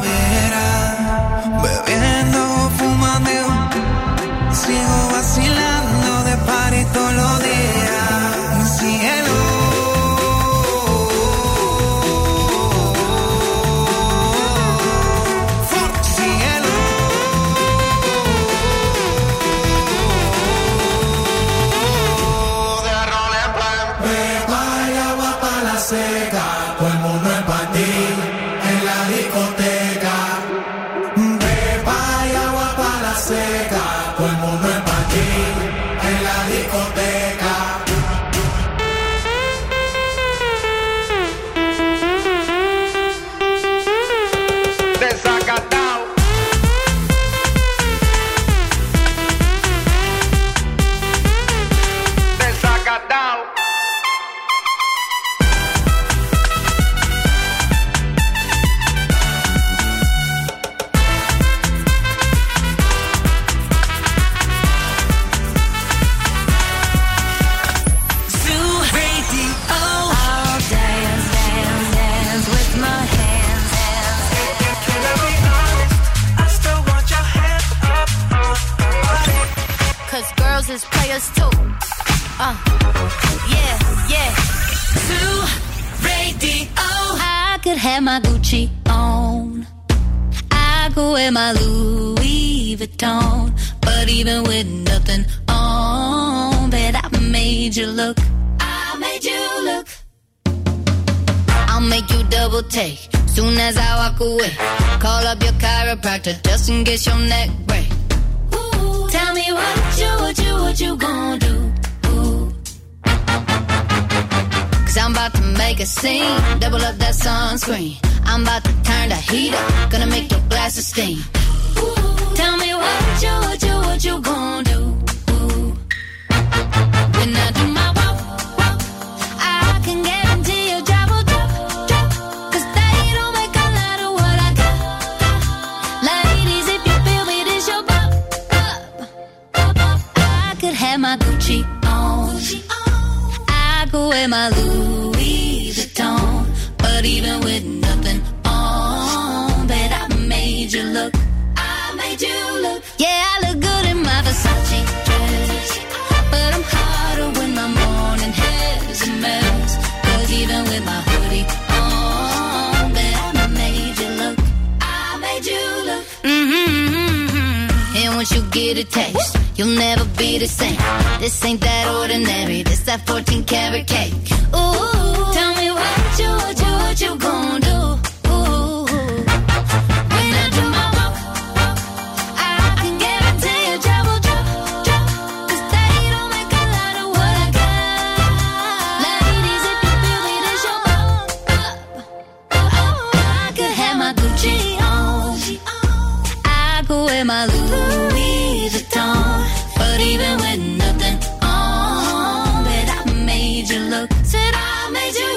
[198.93, 204.11] But even with nothing on, bet I made you look.
[204.25, 205.30] Said I made you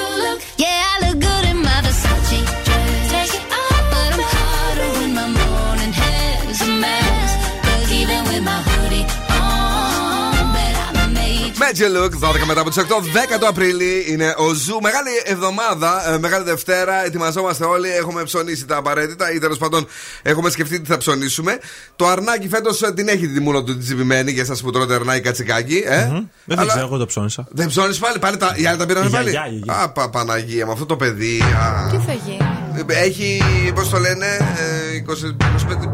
[11.73, 12.83] Magic Look, 12 μετά από τις 8,
[13.35, 14.79] 10 το Απρίλη είναι ο Zoo.
[14.81, 17.05] Μεγάλη εβδομάδα, ε, μεγάλη Δευτέρα.
[17.05, 17.89] Ετοιμαζόμαστε όλοι.
[17.89, 19.87] Έχουμε ψωνίσει τα απαραίτητα ή τέλος πάντων
[20.21, 21.59] έχουμε σκεφτεί τι θα ψωνίσουμε.
[21.95, 25.21] Το αρνάκι φέτος την έχει τη μούνα του την τσιμπημένη για εσάς που τρώτε αρνάκι
[25.21, 25.83] κατσικάκι.
[25.85, 26.25] Ε; Μμμ.
[26.45, 27.47] Δεν Αλλά- ξέρω, εγώ το ψώνισα.
[27.51, 29.29] Δεν ψώνεις πάλι, πάλι τα, οι άλλοι τα πήραν Η πάλι.
[29.29, 29.83] γιαγιά, η γιαγιά.
[29.83, 31.41] Α, πα, Παναγία, με αυτό το παιδί.
[31.41, 31.89] Α.
[31.91, 32.47] Τι θα γίνει;
[32.87, 33.41] Έχει,
[33.75, 35.03] πώς το λένε, ε,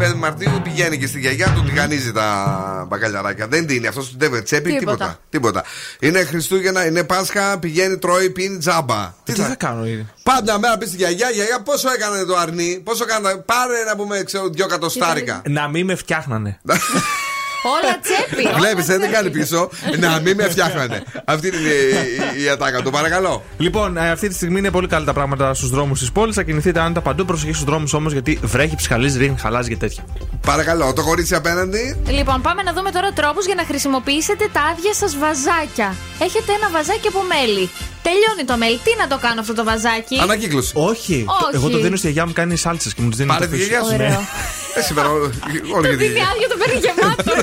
[0.09, 3.47] 25 Μαρτίου πηγαίνει και στη γιαγιά του, τηγανίζει τα μπακαλιαράκια.
[3.47, 4.91] Δεν δίνει, αυτός του ντεύει τσέπη, Τίποτα.
[4.91, 5.19] τίποτα.
[5.29, 5.63] τίποτα.
[5.99, 9.13] Είναι Χριστούγεννα, είναι Πάσχα, πηγαίνει, τρώει, πίνει τζάμπα.
[9.23, 10.05] Τι θα κάνω, είναι.
[10.23, 13.43] Πάντα μέρα πει στη γιαγιά, γιαγιά, πόσο έκανε το αρνί, πόσο έκανε.
[13.45, 15.41] Πάρε να πούμε, ξέρω, δυο κατοστάρικα.
[15.45, 16.59] Να μην με φτιάχνανε.
[17.63, 18.57] Όλα τσέπη.
[18.59, 19.69] Βλέπεις, όλα δεν κάνει πίσω.
[19.97, 21.03] να μην με φτιάχνανε.
[21.25, 23.43] Αυτή είναι η, η, η ατάκα του, παρακαλώ.
[23.57, 26.35] Λοιπόν, ε, αυτή τη στιγμή είναι πολύ καλά τα πράγματα στους δρόμους της πόλης.
[26.35, 27.25] Θα κινηθείτε άνετα παντού.
[27.25, 30.03] Προσοχή στους δρόμους όμως γιατί βρέχει, ψυχαλίζει, ρίχνει, χαλάζει και τέτοια.
[30.45, 31.95] Παρακαλώ, το κορίτσι απέναντι.
[32.07, 35.95] Λοιπόν, πάμε να δούμε τώρα τρόπους για να χρησιμοποιήσετε τα άδεια σας βαζάκια.
[36.19, 37.69] Έχετε ένα βαζάκι από μέλι.
[38.01, 38.77] Τελειώνει το μέλι.
[38.83, 40.71] Τι να το κάνω αυτό το βαζάκι; Ανακύκλωση.
[40.75, 41.23] Όχι.
[41.27, 41.55] Το- Όχι.
[41.55, 43.29] Εγώ το δίνω στη γιαγιά μου κάνει σάλτσες και μου τις δίνει.
[43.29, 43.67] Πάρε το τη πίσω.
[43.69, 44.27] γιαγιά σου.
[44.69, 44.83] Ωραίο.
[44.83, 45.31] Ε, σήμερα όλοι
[45.71, 47.33] Το για τη δίνει άδειο, το παίρνει γεμάτο.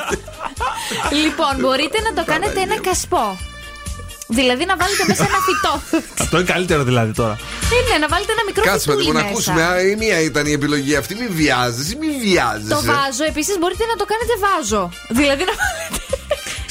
[1.22, 3.38] λοιπόν, μπορείτε να το κάνετε ένα κασπό.
[4.28, 5.74] Δηλαδή να βάλετε μέσα ένα φυτό.
[6.20, 7.38] Αυτό είναι καλύτερο δηλαδή τώρα.
[7.76, 9.32] Είναι να βάλετε ένα μικρό Κάτσε με φυτούλι λίγο να μέσα.
[9.32, 9.62] ακούσουμε.
[9.62, 11.14] Α, η μία ήταν η επιλογή αυτή.
[11.14, 12.68] Μην βιάζεσαι, μην βιάζεσαι.
[12.68, 14.82] Το βάζο επίσης μπορείτε να το κάνετε βάζο.
[15.08, 16.00] Δηλαδή να βάλετε.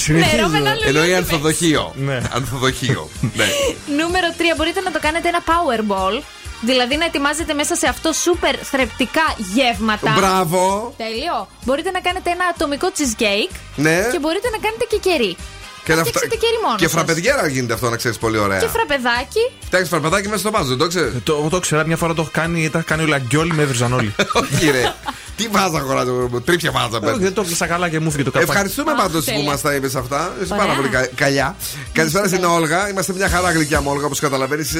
[0.07, 1.17] Νερό με ένα λουλούδι Εννοεί μέσα.
[1.17, 1.93] ανθοδοχείο.
[1.95, 2.21] Ναι.
[2.37, 3.09] Ανθοδοχείο.
[3.39, 3.45] ναι.
[3.99, 6.15] Νούμερο 3 μπορείτε να το κάνετε ένα powerball.
[6.61, 10.13] Δηλαδή να ετοιμάζετε μέσα σε αυτό σούπερ θρεπτικά γεύματα.
[10.15, 10.93] Μπράβο.
[10.97, 11.47] Τέλειο.
[11.63, 13.55] Μπορείτε να κάνετε ένα ατομικό cheesecake.
[13.75, 14.07] Ναι.
[14.11, 15.37] Και μπορείτε να κάνετε και κερί.
[15.85, 16.93] Και, να να φτα- φτιάξετε κερί μόνος και σας.
[16.93, 18.59] φραπεδιέρα γίνεται αυτό να ξέρεις πολύ ωραία.
[18.59, 19.43] Και φραπεδάκι.
[19.65, 21.13] Φτιάξει φραπεδάκι μέσα στο βάζο, δεν το ξέρεις.
[21.13, 23.53] Ε, Το, εγώ το ξέρα μια φορά το έχω κάνει, τα έχω κάνει όλα γκιόλι,
[23.53, 24.15] με έβριζαν όλοι.
[24.41, 24.93] Όχι, ρε.
[25.35, 26.03] Τι βάζα χωρά,
[26.45, 26.99] τρίψια βάζα.
[27.11, 28.49] Όχι, δεν το έκλεισα καλά και μου φύγε το καπάκι.
[28.51, 29.43] Ευχαριστούμε Α, πάντως που τέλεια.
[29.51, 30.33] μας τα είπες αυτά.
[30.43, 30.65] Είσαι Ωραία.
[30.65, 31.55] πάρα πολύ κα- καλιά.
[31.93, 32.89] Καλησπέρα στην Όλγα.
[32.89, 34.73] Είμαστε μια χαρά γλυκιά με Όλγα, όπως καταλαβαίνεις.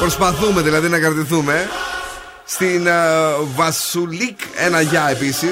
[0.00, 1.68] Προσπαθούμε δηλαδή να κρατηθούμε.
[2.44, 2.92] Στην ε,
[3.54, 5.46] Βασουλίκ ένα γεια επίση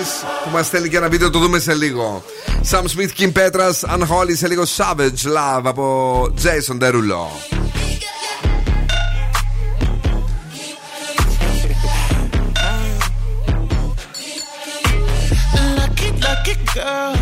[0.45, 2.22] που μα στέλνει και ένα βίντεο, το δούμε σε λίγο.
[2.70, 7.26] Sam Smith, Kim Petras, Unholy σε λίγο Savage Love από Jason Derulo.
[15.78, 17.16] Lucky, lucky girl.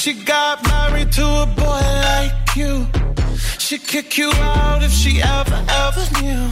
[0.00, 2.72] She got married to a boy like you.
[3.64, 6.42] She'd kick you out if she ever, ever knew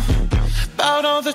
[0.75, 1.35] about all the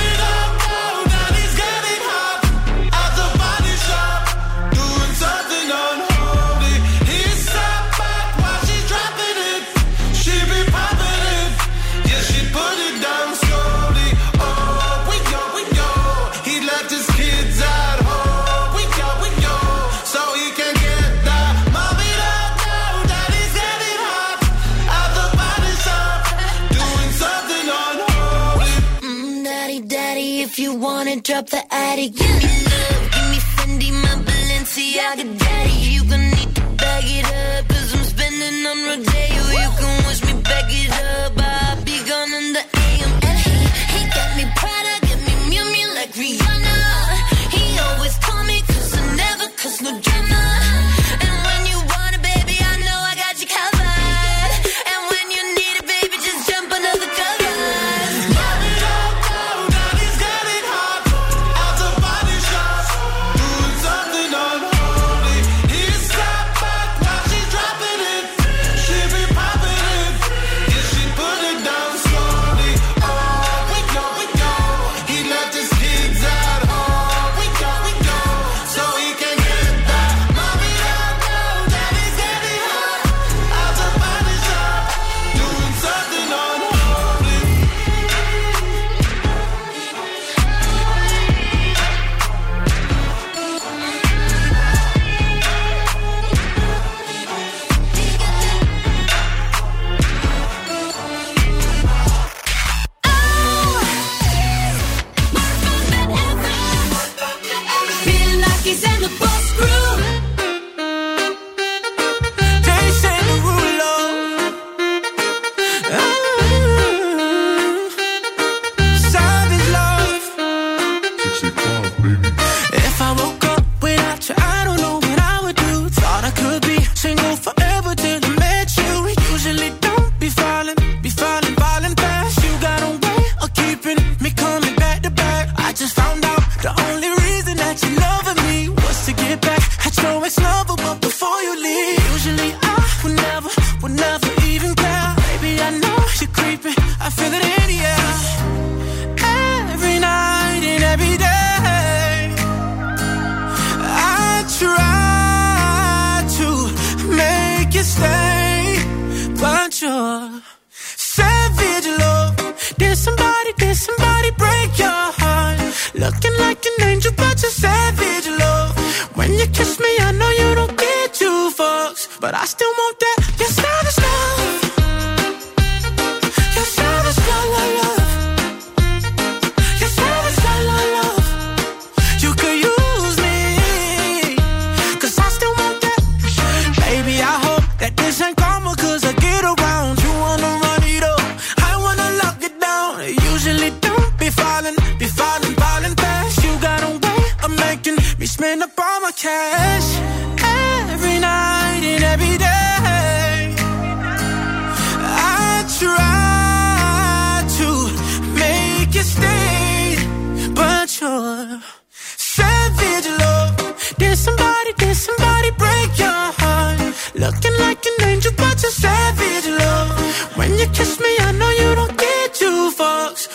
[32.01, 32.60] Shorty, give me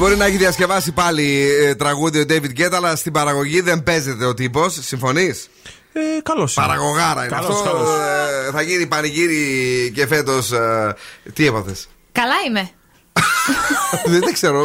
[0.00, 4.24] Μπορεί να έχει διασκευάσει πάλι ε, τραγούδι ο David Guetta, αλλά στην παραγωγή δεν παίζεται
[4.24, 4.78] ο τύπος.
[4.80, 5.48] Συμφωνείς;
[5.92, 6.48] Ε, καλώ.
[6.54, 7.70] Παραγωγάρα είναι Καλώς, αυτό.
[7.70, 7.88] καλώς.
[7.88, 10.52] ε, θα γίνει πανηγύρι και φέτος.
[11.32, 12.70] τι έπαθες; Καλά είμαι.
[14.04, 14.62] Δεν τα ξέρω.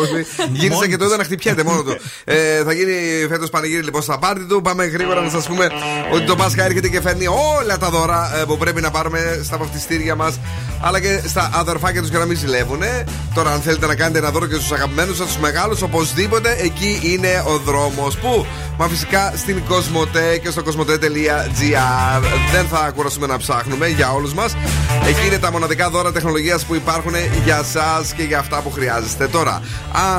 [0.51, 1.97] Γύρισα Μόνη και το είδα να χτυπιέται μόνο του.
[2.23, 2.93] Ε, θα γίνει
[3.29, 4.61] φέτος πανηγύρι λοιπόν στα πάρτι του.
[4.61, 5.69] Πάμε γρήγορα να σας πούμε
[6.13, 9.57] ότι το Πάσχα έρχεται και φέρνει όλα τα δώρα ε, που πρέπει να πάρουμε στα
[9.57, 10.39] βαφτιστήρια μας
[10.81, 12.81] αλλά και στα αδερφάκια τους για να μην ζηλεύουν.
[13.33, 16.99] Τώρα, αν θέλετε να κάνετε ένα δώρο και στους αγαπημένους σας, του μεγάλους, οπωσδήποτε εκεί
[17.03, 18.17] είναι ο δρόμος.
[18.17, 18.45] Πού;
[18.77, 22.21] Μα φυσικά στην Κοσμοτέ και στο κοσμοτέ.gr.
[22.51, 24.55] Δεν θα κουραστούμε να ψάχνουμε για όλους μας.
[25.07, 27.13] Εκεί είναι τα μοναδικά δώρα τεχνολογίας που υπάρχουν
[27.43, 29.27] για εσά και για αυτά που χρειάζεστε.
[29.27, 29.61] Τώρα,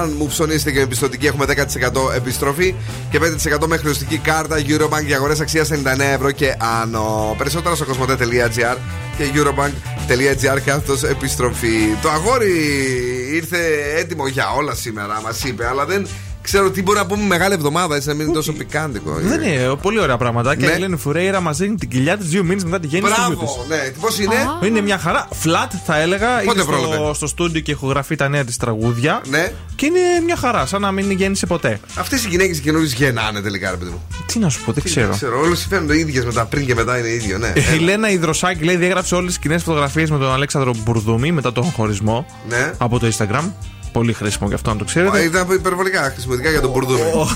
[0.01, 2.74] αν μου ψωνίσετε και με πιστοτική, έχουμε 10% επιστροφή
[3.10, 3.20] και
[3.62, 7.34] 5% με χρεωστική κάρτα Eurobank για αγορές αξίας 99 ευρώ και άνω.
[7.38, 8.76] Περισσότερα στο κοσμοτέ.gr
[9.16, 11.97] και eurobank.gr κάθετος επιστροφή.
[12.02, 12.52] Το αγόρι
[13.32, 13.59] ήρθε
[13.97, 16.06] έτοιμο για όλα σήμερα, μας είπε, αλλά δεν
[16.47, 19.12] ξέρω τι μπορεί να πούμε μεγάλη εβδομάδα, έτσι να μην είναι τόσο πικάντικο.
[19.23, 20.55] Δεν είναι πολύ ωραία πράγματα.
[20.56, 20.70] Και Ναι.
[20.70, 23.36] η Ελένη Φουρέιρα μα δίνει την κοιλιά της δύο μήνες μετά τη γέννηση του γιου
[23.36, 23.77] Μπράβο, της.
[23.77, 23.90] ναι.
[24.01, 24.35] Πώς είναι;
[24.66, 25.28] Είναι μια χαρά.
[25.44, 26.28] Flat θα έλεγα.
[26.44, 29.20] Πότε είναι πρόλαβε; στο, στο στούντιο και ηχογραφεί τα νέα της τραγούδια.
[29.28, 29.52] Ναι.
[29.74, 31.81] Και είναι μια χαρά, σαν να μην γέννησε ποτέ.
[31.94, 34.02] Αυτές οι γυναίκες καινούριε γεννάνε τελικά, ρε παιδί μου.
[34.27, 35.06] Τι να σου πω, δεν ξέρω.
[35.06, 37.52] Δεν ξέρω, όλες φαίνονται ίδιες μετά, πριν και μετά είναι ίδιο, ναι.
[37.77, 41.64] Η Λένα Ιδροσάκη λέει διέγραψε όλες τις κοινές φωτογραφίες με τον Αλέξανδρο Μπουρδούμη μετά τον
[41.64, 42.73] χωρισμό Ναι.
[42.78, 43.51] από το Instagram.
[43.97, 45.23] Πολύ χρήσιμο και αυτό να το ξέρετε.
[45.23, 47.01] Ήταν υπερβολικά χρησιμοποιητικά για τον Μπουρδούμι.
[47.01, 47.27] Ο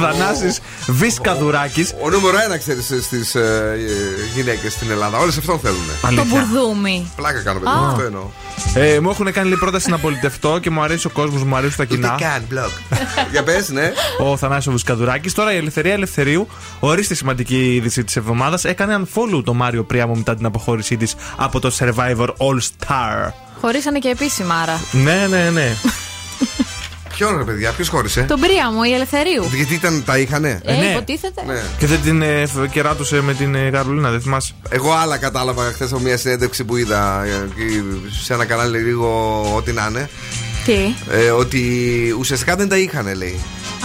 [0.00, 1.88] Θανάσης Βίσκαδουράκη.
[2.02, 3.36] Ο νούμερο ένα, ξέρεις, στις
[4.34, 5.18] γυναίκες στην Ελλάδα.
[5.18, 6.16] Όλες αυτόν θέλουν.
[6.16, 7.10] Το μπουρδούμι.
[7.16, 7.88] Πλάκα κάνω, παιδί μου, Α.
[7.88, 8.22] αυτό εννοώ.
[8.74, 11.76] Ε, μου έχουν κάνει λέει, πρόταση να πολιτευτώ και μου αρέσει ο κόσμος, μου αρέσουν
[11.76, 12.16] τα κοινά.
[12.20, 12.96] κάνει, blog.
[13.30, 13.92] Για πες, ναι.
[14.18, 15.30] Ο Θανάσης Βουσκαδουράκη.
[15.30, 16.48] Τώρα η Ελευθερία Ελευθερίου,
[16.80, 21.60] ορίστε σημαντική είδηση της εβδομάδας, έκανε unfollow το Μάριο Πριάμο μετά την αποχώρησή της από
[21.60, 23.32] το Survivor All Star.
[23.60, 24.80] Χωρίσανε και επίσημα άρα.
[24.92, 25.72] Ναι, ναι, ναι.
[27.14, 29.50] Ποιον ρε παιδιά, ποιος χώρισε; Τον Πρίαμο, η Ελευθερίου.
[29.54, 30.84] Γιατί ήταν, τα είχανε; Ε, ναι.
[30.84, 31.42] υποτίθεται.
[31.46, 31.60] Ναι.
[31.78, 35.62] Και δεν την ε, φ- κεράτωσε με την ε, Καρολίνα, δεν θυμάσαι; Εγώ άλλα κατάλαβα
[35.72, 37.82] χθες από μια συνέντευξη που είδα ε, εκεί
[38.22, 40.10] σε ένα κανάλι λίγο ό,τι να είναι.
[40.64, 41.60] Τι; ε, ότι
[42.18, 43.40] ουσιαστικά δεν τα είχαν, λέει.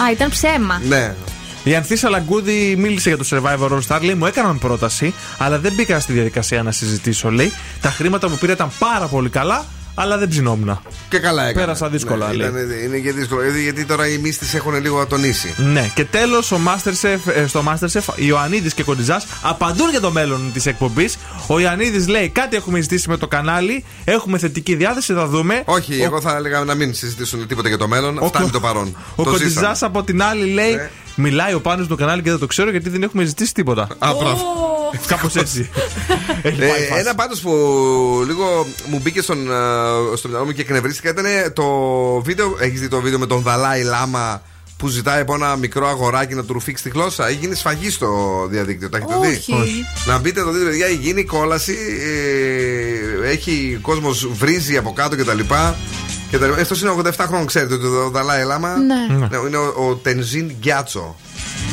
[0.08, 0.82] Α, ήταν ψέμα.
[0.88, 1.16] Ναι.
[1.64, 4.02] Η Ανθίσα Λαγκούδη μίλησε για το Survivor All Star.
[4.02, 7.32] Λέει: Μου έκαναν πρόταση, αλλά δεν μπήκα στη διαδικασία να συζητήσω.
[7.32, 9.66] Λέει: Τα χρήματα που πήρα ήταν πάρα πολύ καλά,
[9.96, 10.80] αλλά δεν ψινόμουν.
[11.10, 11.66] Και καλά έκανε.
[11.66, 12.48] Πέρασα δύσκολα, Ναι, λέει.
[12.48, 13.42] ήταν- είναι και δύσκολο.
[13.44, 15.54] γιατί- Γιατί τώρα οι μύστες έχουν λίγο ατονίσει.
[15.58, 16.52] Ναι, και τέλος
[17.02, 21.18] ε, στο Masterchef, Ιωαννίδης και Κοντιζάς απαντούν για το μέλλον της εκπομπής.
[21.48, 25.62] Ο Ιωαννίδης λέει: Κάτι έχουμε ζητήσει με το κανάλι, έχουμε θετική διάθεση, θα δούμε.
[25.66, 28.18] Όχι, Ο- εγώ θα έλεγα να μην συζητήσουν τίποτα για το μέλλον.
[28.18, 28.96] Ο Φτάνει Κο- το παρόν.
[29.16, 29.76] Ο το Κοντιζάς ζήσαμε.
[29.82, 30.90] από την άλλη λέει: Ναι.
[31.16, 33.88] Μιλάει ο πάνω στο κανάλι και δεν το ξέρω γιατί δεν έχουμε ζητήσει τίποτα.
[33.98, 34.38] απλά
[35.08, 35.70] Κάπως έτσι.
[36.44, 37.52] Ε, ένα πάντως που
[38.26, 41.66] λίγο μου μπήκε στον, ε, στο μυαλό μου και εκνευρίστηκα ήταν το
[42.22, 42.56] βίντεο.
[42.60, 44.42] Έχεις δει το βίντεο με τον Δαλάη Λάμα
[44.78, 48.10] που ζητάει από ένα μικρό αγοράκι να του ρουφήξει τη γλώσσα; Έχει γίνει σφαγή στο
[48.50, 48.90] διαδίκτυο.
[48.90, 51.76] Τα έχετε δει; Να μπείτε το δείτε, παιδιά, γίνει κόλαση.
[53.24, 55.40] Ε, έχει κόσμος βρίζει από κάτω κτλ.
[56.60, 59.16] Αυτό είναι 87 ξέρετε το ο Δαλάη Λάμα ναι.
[59.16, 61.16] Ναι, είναι ο, ο Τενζίν Γκιάτσο.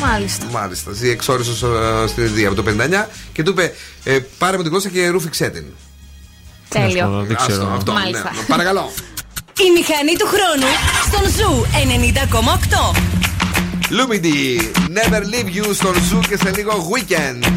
[0.01, 0.47] Μάλιστα.
[0.53, 0.91] Μάλιστα.
[1.03, 2.71] Εξόριστος ε, στην Ινδία από το
[3.05, 3.73] 59 και του είπε
[4.05, 5.65] ε, Πάρε μου τη γλώσσα και ρούφιξέ την.
[6.69, 7.27] Τέλειο.
[7.75, 8.31] Αυτό, Μάλιστα.
[8.35, 8.43] Ναι.
[8.47, 8.93] Παρακαλώ.
[9.59, 10.71] Η μηχανή του χρόνου
[11.07, 11.67] στον Zoo
[12.93, 12.99] 90,8.
[13.91, 17.53] Lumidee, never leave you στον Zoo και σε λίγο Weeknd.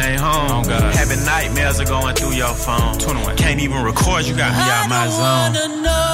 [0.00, 0.92] Mean my home oh, ain't home.
[0.92, 2.98] Having nightmares are going through your phone.
[2.98, 3.36] 21.
[3.36, 5.20] Can't even record, you got me out my zone.
[5.20, 6.10] I wanna know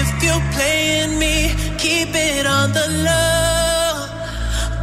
[0.00, 4.06] if you're playing me, keep it on the low.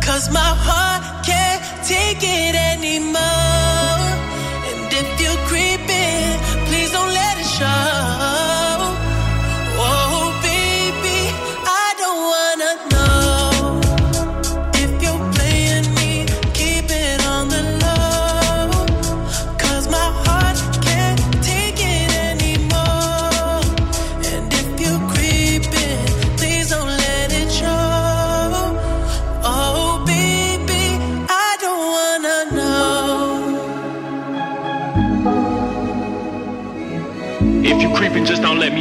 [0.02, 3.97] Cause my heart can't take it anymore.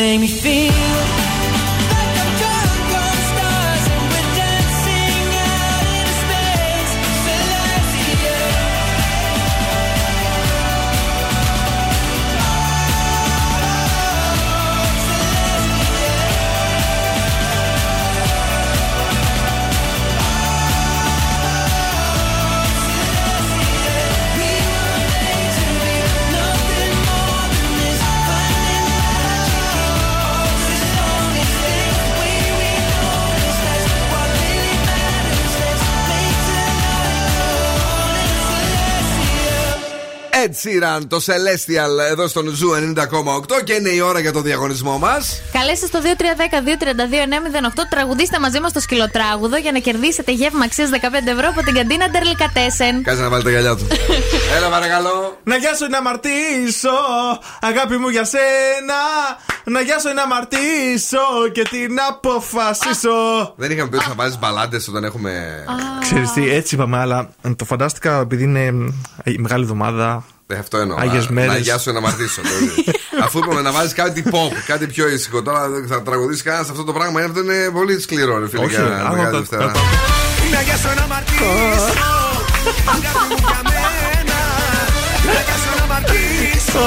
[0.00, 0.37] make me
[40.62, 45.40] Sheeran, το Celestial εδώ στον Zoo 90,8 και είναι η ώρα για το διαγωνισμό μας.
[45.52, 46.06] Καλέστε στο 2310-232-908,
[47.90, 52.08] τραγουδίστε μαζί μας το σκυλοτράγουδο για να κερδίσετε γεύμα αξίας 15 ευρώ από την καντίνα
[52.10, 53.02] Ντερλικατέσεν.
[53.02, 53.86] Κάτσε να βάλει τα γυαλιά του.
[54.56, 55.38] Έλα, παρακαλώ.
[55.44, 56.98] Να αγιάσω να αμαρτήσω,
[57.60, 59.00] αγάπη μου για σένα.
[59.64, 63.52] Να αγιάσω να αμαρτήσω και την αποφασίσω.
[63.56, 65.64] Δεν είχαμε πει ότι θα βάζεις μπαλάντες όταν έχουμε.
[66.00, 70.24] Ξέρεις τι, έτσι είπαμε, αλλά το φαντάστηκα επειδή είναι ε, η μεγάλη εβδομάδα.
[70.50, 70.96] Ε, αυτό εννοώ.
[71.00, 71.52] Άγιες να- μέρες.
[71.52, 72.40] Να γιάσω να μαρτήσω.
[72.42, 72.84] δηλαδή.
[73.24, 75.42] Αφού είπαμε να βάζεις κάτι pop, κάτι πιο ήσυχο.
[75.42, 77.20] Τώρα δεν θα τραγουδήσει κανένας αυτό το πράγμα.
[77.20, 78.64] Αυτό είναι πολύ σκληρό, ρε φίλε.
[78.64, 79.72] Όχι, για άμα Μεγάλη το- Δευτέρα.
[80.52, 81.44] Να γιάσω να μαρτήσω
[82.94, 84.38] Αγάπη μου για μένα
[85.26, 86.86] Να γιάσω να μαρτήσω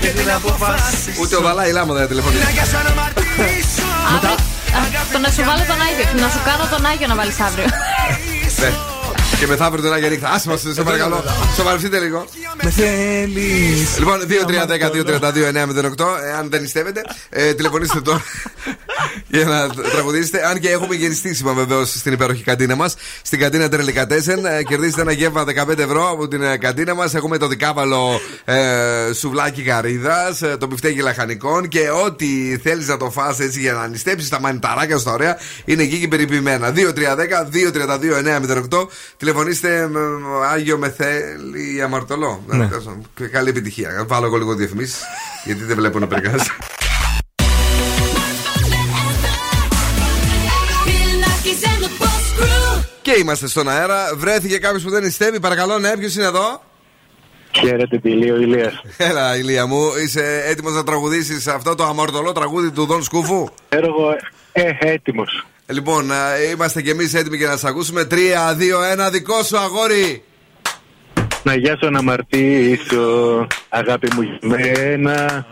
[0.00, 2.36] Και την αποφάση Ούτε ο Δαλάη Λάμα δεν τηλεφωνεί.
[2.44, 4.32] Να γιάσω να μαρτήσω Αύριο.
[5.00, 6.22] α, Το να σου βάλω τον Άγιο.
[6.24, 7.66] Να σου κάνω τον Άγιο να βάλεις αύριο.
[9.38, 9.44] Ναι.
[9.44, 10.30] Και μεθαύριο την Άγια νύχτα.
[10.30, 11.24] Άσε μας, σε παρακαλώ.
[11.56, 12.26] Σοβαρευτείτε λίγο.
[12.62, 13.98] Με θέλεις.
[13.98, 16.18] Λοιπόν, 2-3-10-2-32-908.
[16.28, 18.22] Εάν δεν νηστεύετε, ε, τηλεφωνήστε τώρα
[19.28, 20.46] για να τραγουδήσετε.
[20.46, 22.94] Αν και έχουμε γενιστήσιμα βεβαίως στην υπέροχη καντίνα μας.
[23.22, 24.44] Στην καντίνα Τερλικατέσεν.
[24.44, 27.14] Ε, κερδίστε ένα γεύμα 15 ευρώ από την ε, καντίνα μας.
[27.14, 33.10] Έχουμε το δικάβαλο ε, σουβλάκι γαρίδας, ε, το μπιφτέκι λαχανικών και ό,τι θέλεις να το
[33.10, 36.72] φας έτσι για να νηστέψεις τα μανιταράκια σου τα ωραία είναι εκεί και περιποιημένα.
[36.76, 38.88] 2-3-10-2-32-908.
[39.28, 40.00] Τηλεφωνήστε με
[40.52, 42.42] Άγιο Μεθέλη Αμαρτωλό.
[42.46, 42.64] Ναι.
[42.64, 43.30] Ε, τέλος πάντων.
[43.30, 44.04] Καλή επιτυχία.
[44.08, 45.02] Βάλω εγώ λίγο διαφημίσεις
[45.46, 46.50] γιατί δεν βλέπω να περκάσει.
[50.86, 52.84] Bill Nackis and the Boss Crew.
[53.02, 54.14] Και είμαστε στον αέρα.
[54.16, 55.40] Βρέθηκε κάποιος που δεν νηστεύει.
[55.40, 56.62] Παρακαλώ, ναι, ποιος είναι εδώ;
[57.52, 58.82] Χαίρετε, Πηλίο Ηλίας.
[58.96, 64.16] Έλα, ηλία μου, είσαι έτοιμος να τραγουδήσεις αυτό το αμορτωλό τραγούδι του Δον Σκούφου; Έργο,
[64.52, 65.46] ε, έτοιμος.
[65.70, 66.16] Λοιπόν, α,
[66.52, 68.04] είμαστε κι εμείς έτοιμοι για να σας ακούσουμε.
[68.04, 70.22] 3, 2, 1, δικό σου αγόρι.
[71.42, 75.46] Να γιάσω να μαρτήσω, αγάπη μου για μένα.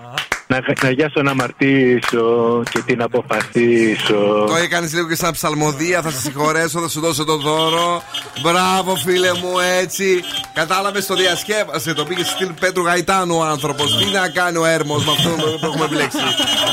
[0.48, 4.44] Να, να γιάσω να μαρτήσω και την αποφασίσω.
[4.46, 8.02] Το έκανες λίγο και σαν ψαλμοδία, θα σε συγχωρέσω, θα σου δώσω το δώρο.
[8.42, 10.22] Μπράβο, φίλε μου, έτσι.
[10.54, 13.98] Κατάλαβες το διασκεύασε, το πήγες στην Πέτρου Γαϊτάνου ο άνθρωπος.
[13.98, 15.28] Τι να κάνει ο έρμος με αυτό
[15.60, 16.18] που έχουμε επιλέξει.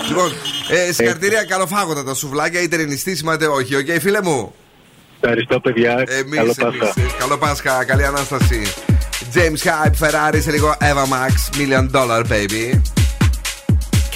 [0.08, 0.32] λοιπόν,
[0.70, 3.76] ε, συγχαρητήρια, καλοφάγωτα τα σουβλάκια, είτε νηστίσιμα είτε όχι.
[3.76, 4.54] Οκ, φίλε μου;
[5.22, 5.92] Ευχαριστώ, παιδιά.
[6.08, 6.80] Εμείς, Καλό εμείς.
[6.80, 6.94] Πάσχα.
[7.20, 8.62] Καλό Πάσχα, καλή ανάσταση.
[9.34, 12.82] James Hype, Ferrari, σε λίγο Ava Max, Million Dollar Baby.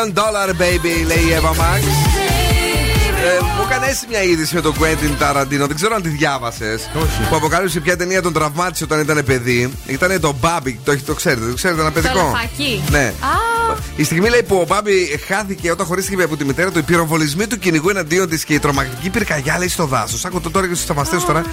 [0.00, 1.82] Million dollar baby, λέει η Eva Max.
[3.24, 5.66] Ε, μου έκανε έτσι μια είδηση με τον Quentin Tarantino.
[5.66, 6.90] Δεν ξέρω αν τη διάβασες.
[7.30, 9.72] Που αποκάλυψε ποια ταινία τον τραυμάτισε όταν ήταν παιδί.
[9.86, 10.74] Ήταν το Bobby.
[10.84, 12.18] Το, το ξέρετε, το ξέρετε, ένα Το παιδικό.
[12.32, 12.82] λαφάκι.
[12.90, 13.12] Ναι.
[13.20, 13.49] Α,
[13.96, 17.46] Η στιγμή λέει που ο Μπάμπι χάθηκε όταν χωρίστηκε από τη μητέρα του, οι πυροβολισμοί
[17.46, 20.24] του κυνηγού εναντίον της και η τρομακτική πυρκαγιά λέει στο δάσος.
[20.24, 21.44] Άκου το τώρα και στους θαυμαστές τώρα.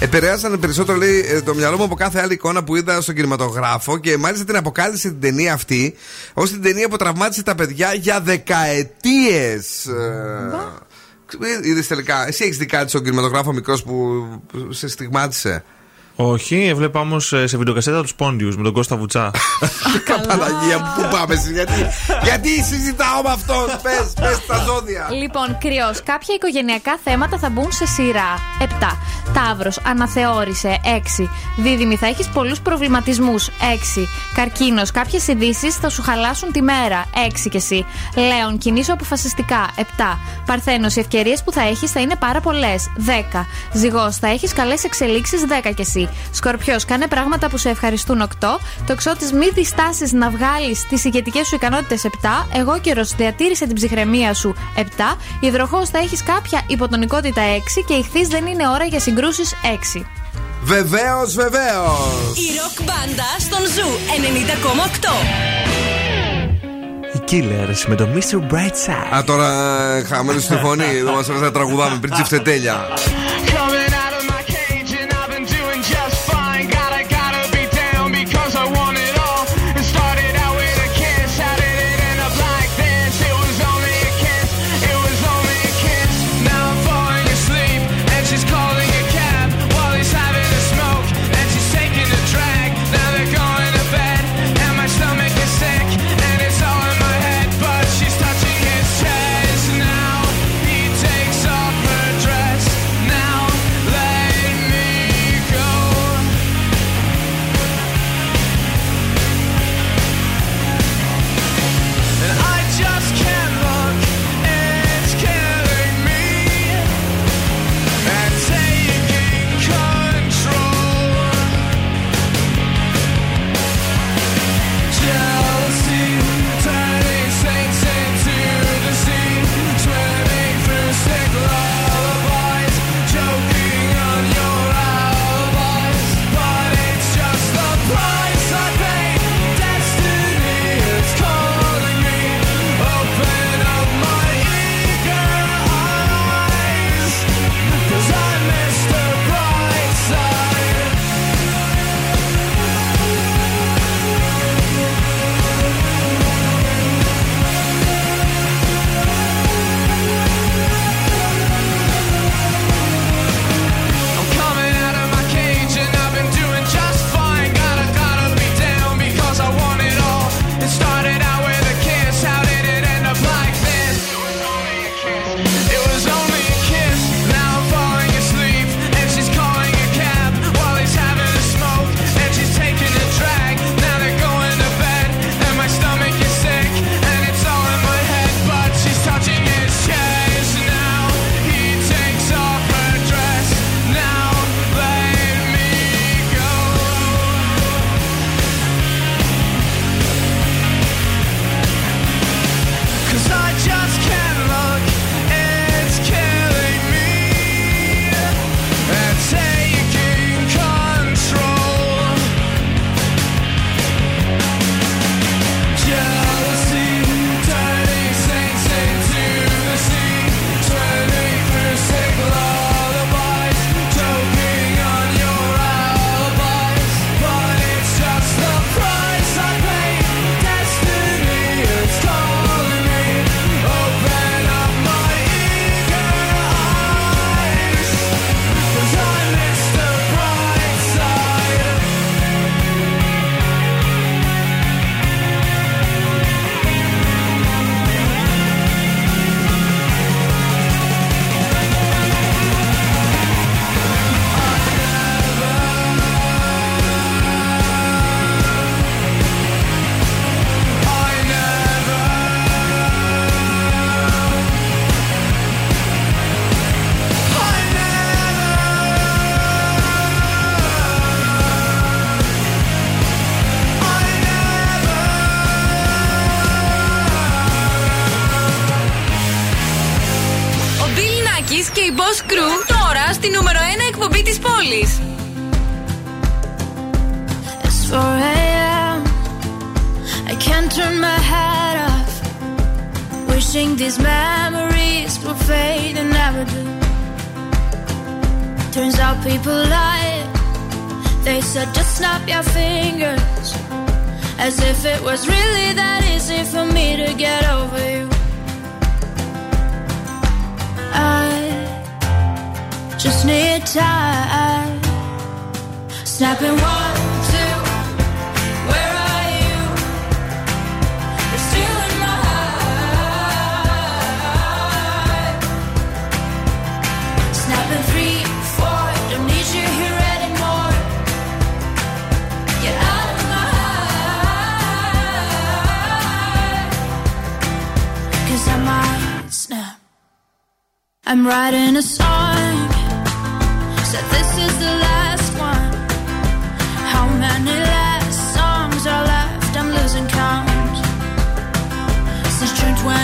[0.00, 3.98] Επηρέασαν περισσότερο λέει ε, το μυαλό μου από κάθε άλλη εικόνα που είδα στον κινηματογράφο
[3.98, 5.94] και μάλιστα την αποκάλυψε την ταινία αυτή
[6.34, 9.88] ως την ταινία που τραυμάτισε τα παιδιά για δεκαετίες.
[11.62, 12.26] Είδες τελικά.
[12.26, 15.64] Εσύ έχεις δει κάτι στον κινηματογράφο μικρός που που σε στιγμάτισε;
[16.16, 19.30] Όχι, έβλεπα όμως σε βιντεοκασέτα τους Πόντιους με τον Κώστα Βουτσά.
[20.28, 21.72] Παναγία μου, πού πάμε εσύ, γιατί,
[22.22, 25.08] γιατί συζητάω με αυτό, πες, πες τα ζώδια.
[25.20, 26.02] Λοιπόν, κρυός.
[26.02, 28.38] Κάποια οικογενειακά θέματα θα μπουν σε σειρά.
[28.60, 28.96] 7.
[29.34, 29.78] Ταύρος.
[29.86, 30.80] Αναθεώρησε.
[30.84, 31.28] 6.
[31.56, 31.96] Δίδυμη.
[31.96, 33.48] Θα έχεις πολλούς προβληματισμούς.
[33.48, 34.08] 6.
[34.34, 34.90] Καρκίνος.
[34.90, 37.04] Κάποιες ειδήσει θα σου χαλάσουν τη μέρα.
[37.14, 37.84] 6 κι εσύ.
[38.14, 38.58] Λέων.
[38.58, 39.70] Κινήσου αποφασιστικά.
[39.76, 40.18] 7.
[40.46, 40.96] Παρθένος.
[40.96, 42.90] Οι ευκαιρίες που θα έχεις θα είναι πάρα πολλές.
[42.96, 43.46] 10.
[43.72, 44.16] Ζυγός.
[44.16, 45.44] Θα έχεις καλές εξελίξεις.
[45.46, 46.05] 10 κι εσύ.
[46.30, 46.84] Σκορπιός.
[46.84, 48.20] Κάνε πράγματα που σε ευχαριστούν.
[48.20, 48.58] 8.
[48.86, 49.34] Τοξότη.
[49.34, 52.04] Μη διστάσεις να βγάλεις τις ηγετικές σου ικανότητες.
[52.04, 52.46] 7.
[52.52, 53.04] Εγώ καιρο.
[53.16, 54.54] Διατήρησε την ψυχραιμία σου.
[54.76, 55.16] 7.
[55.40, 55.88] Υδροχός.
[55.88, 57.42] Θα έχεις κάποια υποτονικότητα.
[57.42, 57.84] 6.
[57.86, 59.54] Και ηχθεί δεν είναι ώρα για συγκρούσεις.
[59.62, 60.06] 6.
[60.62, 62.32] Βεβαίως, βεβαίως.
[62.34, 65.12] Η ροκ μπάντα στον Zoo 90,8.
[67.14, 68.52] Οι Killers με το Mr.
[68.52, 69.16] Brightside.
[69.16, 69.48] Α, τώρα
[70.08, 71.02] χαμένο στη φωνή.
[71.04, 72.86] Δεν μας αρέσει να τραγουδάμε πριν τσιφτετέλια.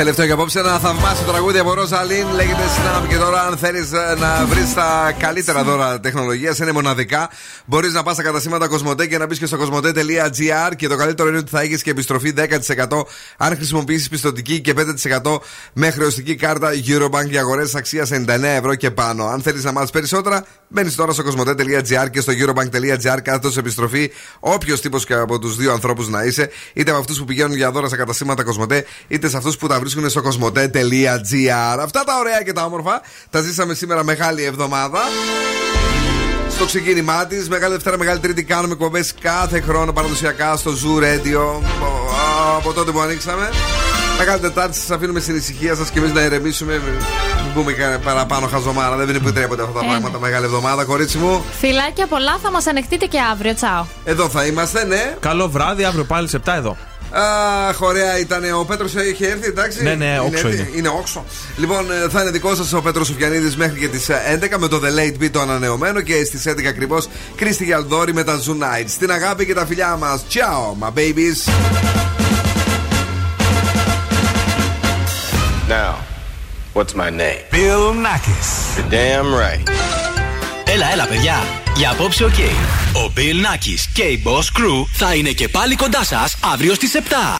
[0.00, 2.26] Τελευταίο για απόψε ένα θαυμάσιο τραγούδι από Ρόζα Λίν.
[2.34, 3.08] Λέγεται Snap.
[3.08, 7.30] Και τώρα, αν θέλεις να βρεις τα καλύτερα δώρα τεχνολογίας, είναι μοναδικά.
[7.64, 10.76] Μπορείς να πας στα καταστήματα Κοσμοτέ και να μπεις και στο κοσμοτέ.gr.
[10.76, 13.06] Και το καλύτερο είναι ότι θα έχεις και επιστροφή 10%
[13.36, 14.74] αν χρησιμοποιήσεις πιστοτική και
[15.22, 15.38] 5%
[15.72, 19.24] με χρεωστική κάρτα Eurobank για αγορές αξίας 99 ευρώ και πάνω.
[19.24, 24.10] Αν θέλεις να μάθεις περισσότερα, μπαίνεις τώρα στο κοσμοτέ.gr και στο eurobank.gr κάθετος επιστροφή.
[24.40, 27.70] Όποιος τύπος και από τους δύο ανθρώπους να είσαι, είτε από αυτούς που πηγαίνουν για
[27.70, 31.78] δώρα στα καταστήματα Κοσμοτέ, είτε σε αυτούς που τα βρίσκουν στο κοσμοτέ.gr.
[31.80, 33.00] Αυτά τα ωραία και τα όμορφα
[33.30, 34.98] τα ζήσαμε σήμερα μεγάλη εβδομάδα.
[36.50, 41.62] Στο ξεκίνημά της, Μεγάλη Δευτέρα, Μεγάλη Τρίτη, κάνουμε εκπομπές κάθε χρόνο παραδοσιακά στο Zoo Radio.
[42.56, 43.48] Από τότε που ανοίξαμε.
[44.18, 46.72] Μεγάλη Τετάρτη, σας αφήνουμε στην ησυχία σας και εμείς να ηρεμήσουμε.
[47.44, 48.96] Μην πούμε κανένα παραπάνω χαζομάρα.
[48.96, 49.88] Δεν επιτρέπονται αυτά τα Ε.
[49.88, 50.18] πράγματα.
[50.18, 51.44] Μεγάλη εβδομάδα, κορίτσι μου.
[51.60, 53.54] Φιλάκια πολλά, θα μας ανεχτείτε και αύριο.
[53.54, 53.84] Τσάω.
[54.04, 55.16] Εδώ θα είμαστε, ναι.
[55.20, 56.76] Καλό βράδυ, αύριο πάλι σε 7 εδώ.
[57.12, 58.42] Αχ, ωραία ήταν.
[58.60, 59.82] Ο Πέτρος είχε έρθει, εντάξει.
[59.82, 60.70] Ναι, ναι, όξο έρθει; είναι.
[60.74, 61.24] Είναι όξο.
[61.56, 64.80] Λοιπόν, ε, θα είναι δικό σας ο Πέτρος Σουφιανίδης μέχρι και τις 11 με το
[64.84, 68.88] The Late Beat το ανανεωμένο και στις 11 ακριβώς Κρίστη Γιαλδόρη με τα Zoo Nights.
[68.88, 70.24] Στην αγάπη και τα φιλιά μας.
[70.30, 71.48] Ciao, my babies.
[75.68, 75.92] Now,
[76.72, 77.42] what's my name?
[77.52, 78.76] Bill Nakis.
[78.76, 80.19] You're damn right.
[80.72, 81.36] Έλα, έλα, παιδιά.
[81.76, 82.38] Για απόψε, οκ.
[82.94, 86.94] Ο Bill Nakis και η Boss Crew θα είναι και πάλι κοντά σας αύριο στις
[86.94, 87.38] 7.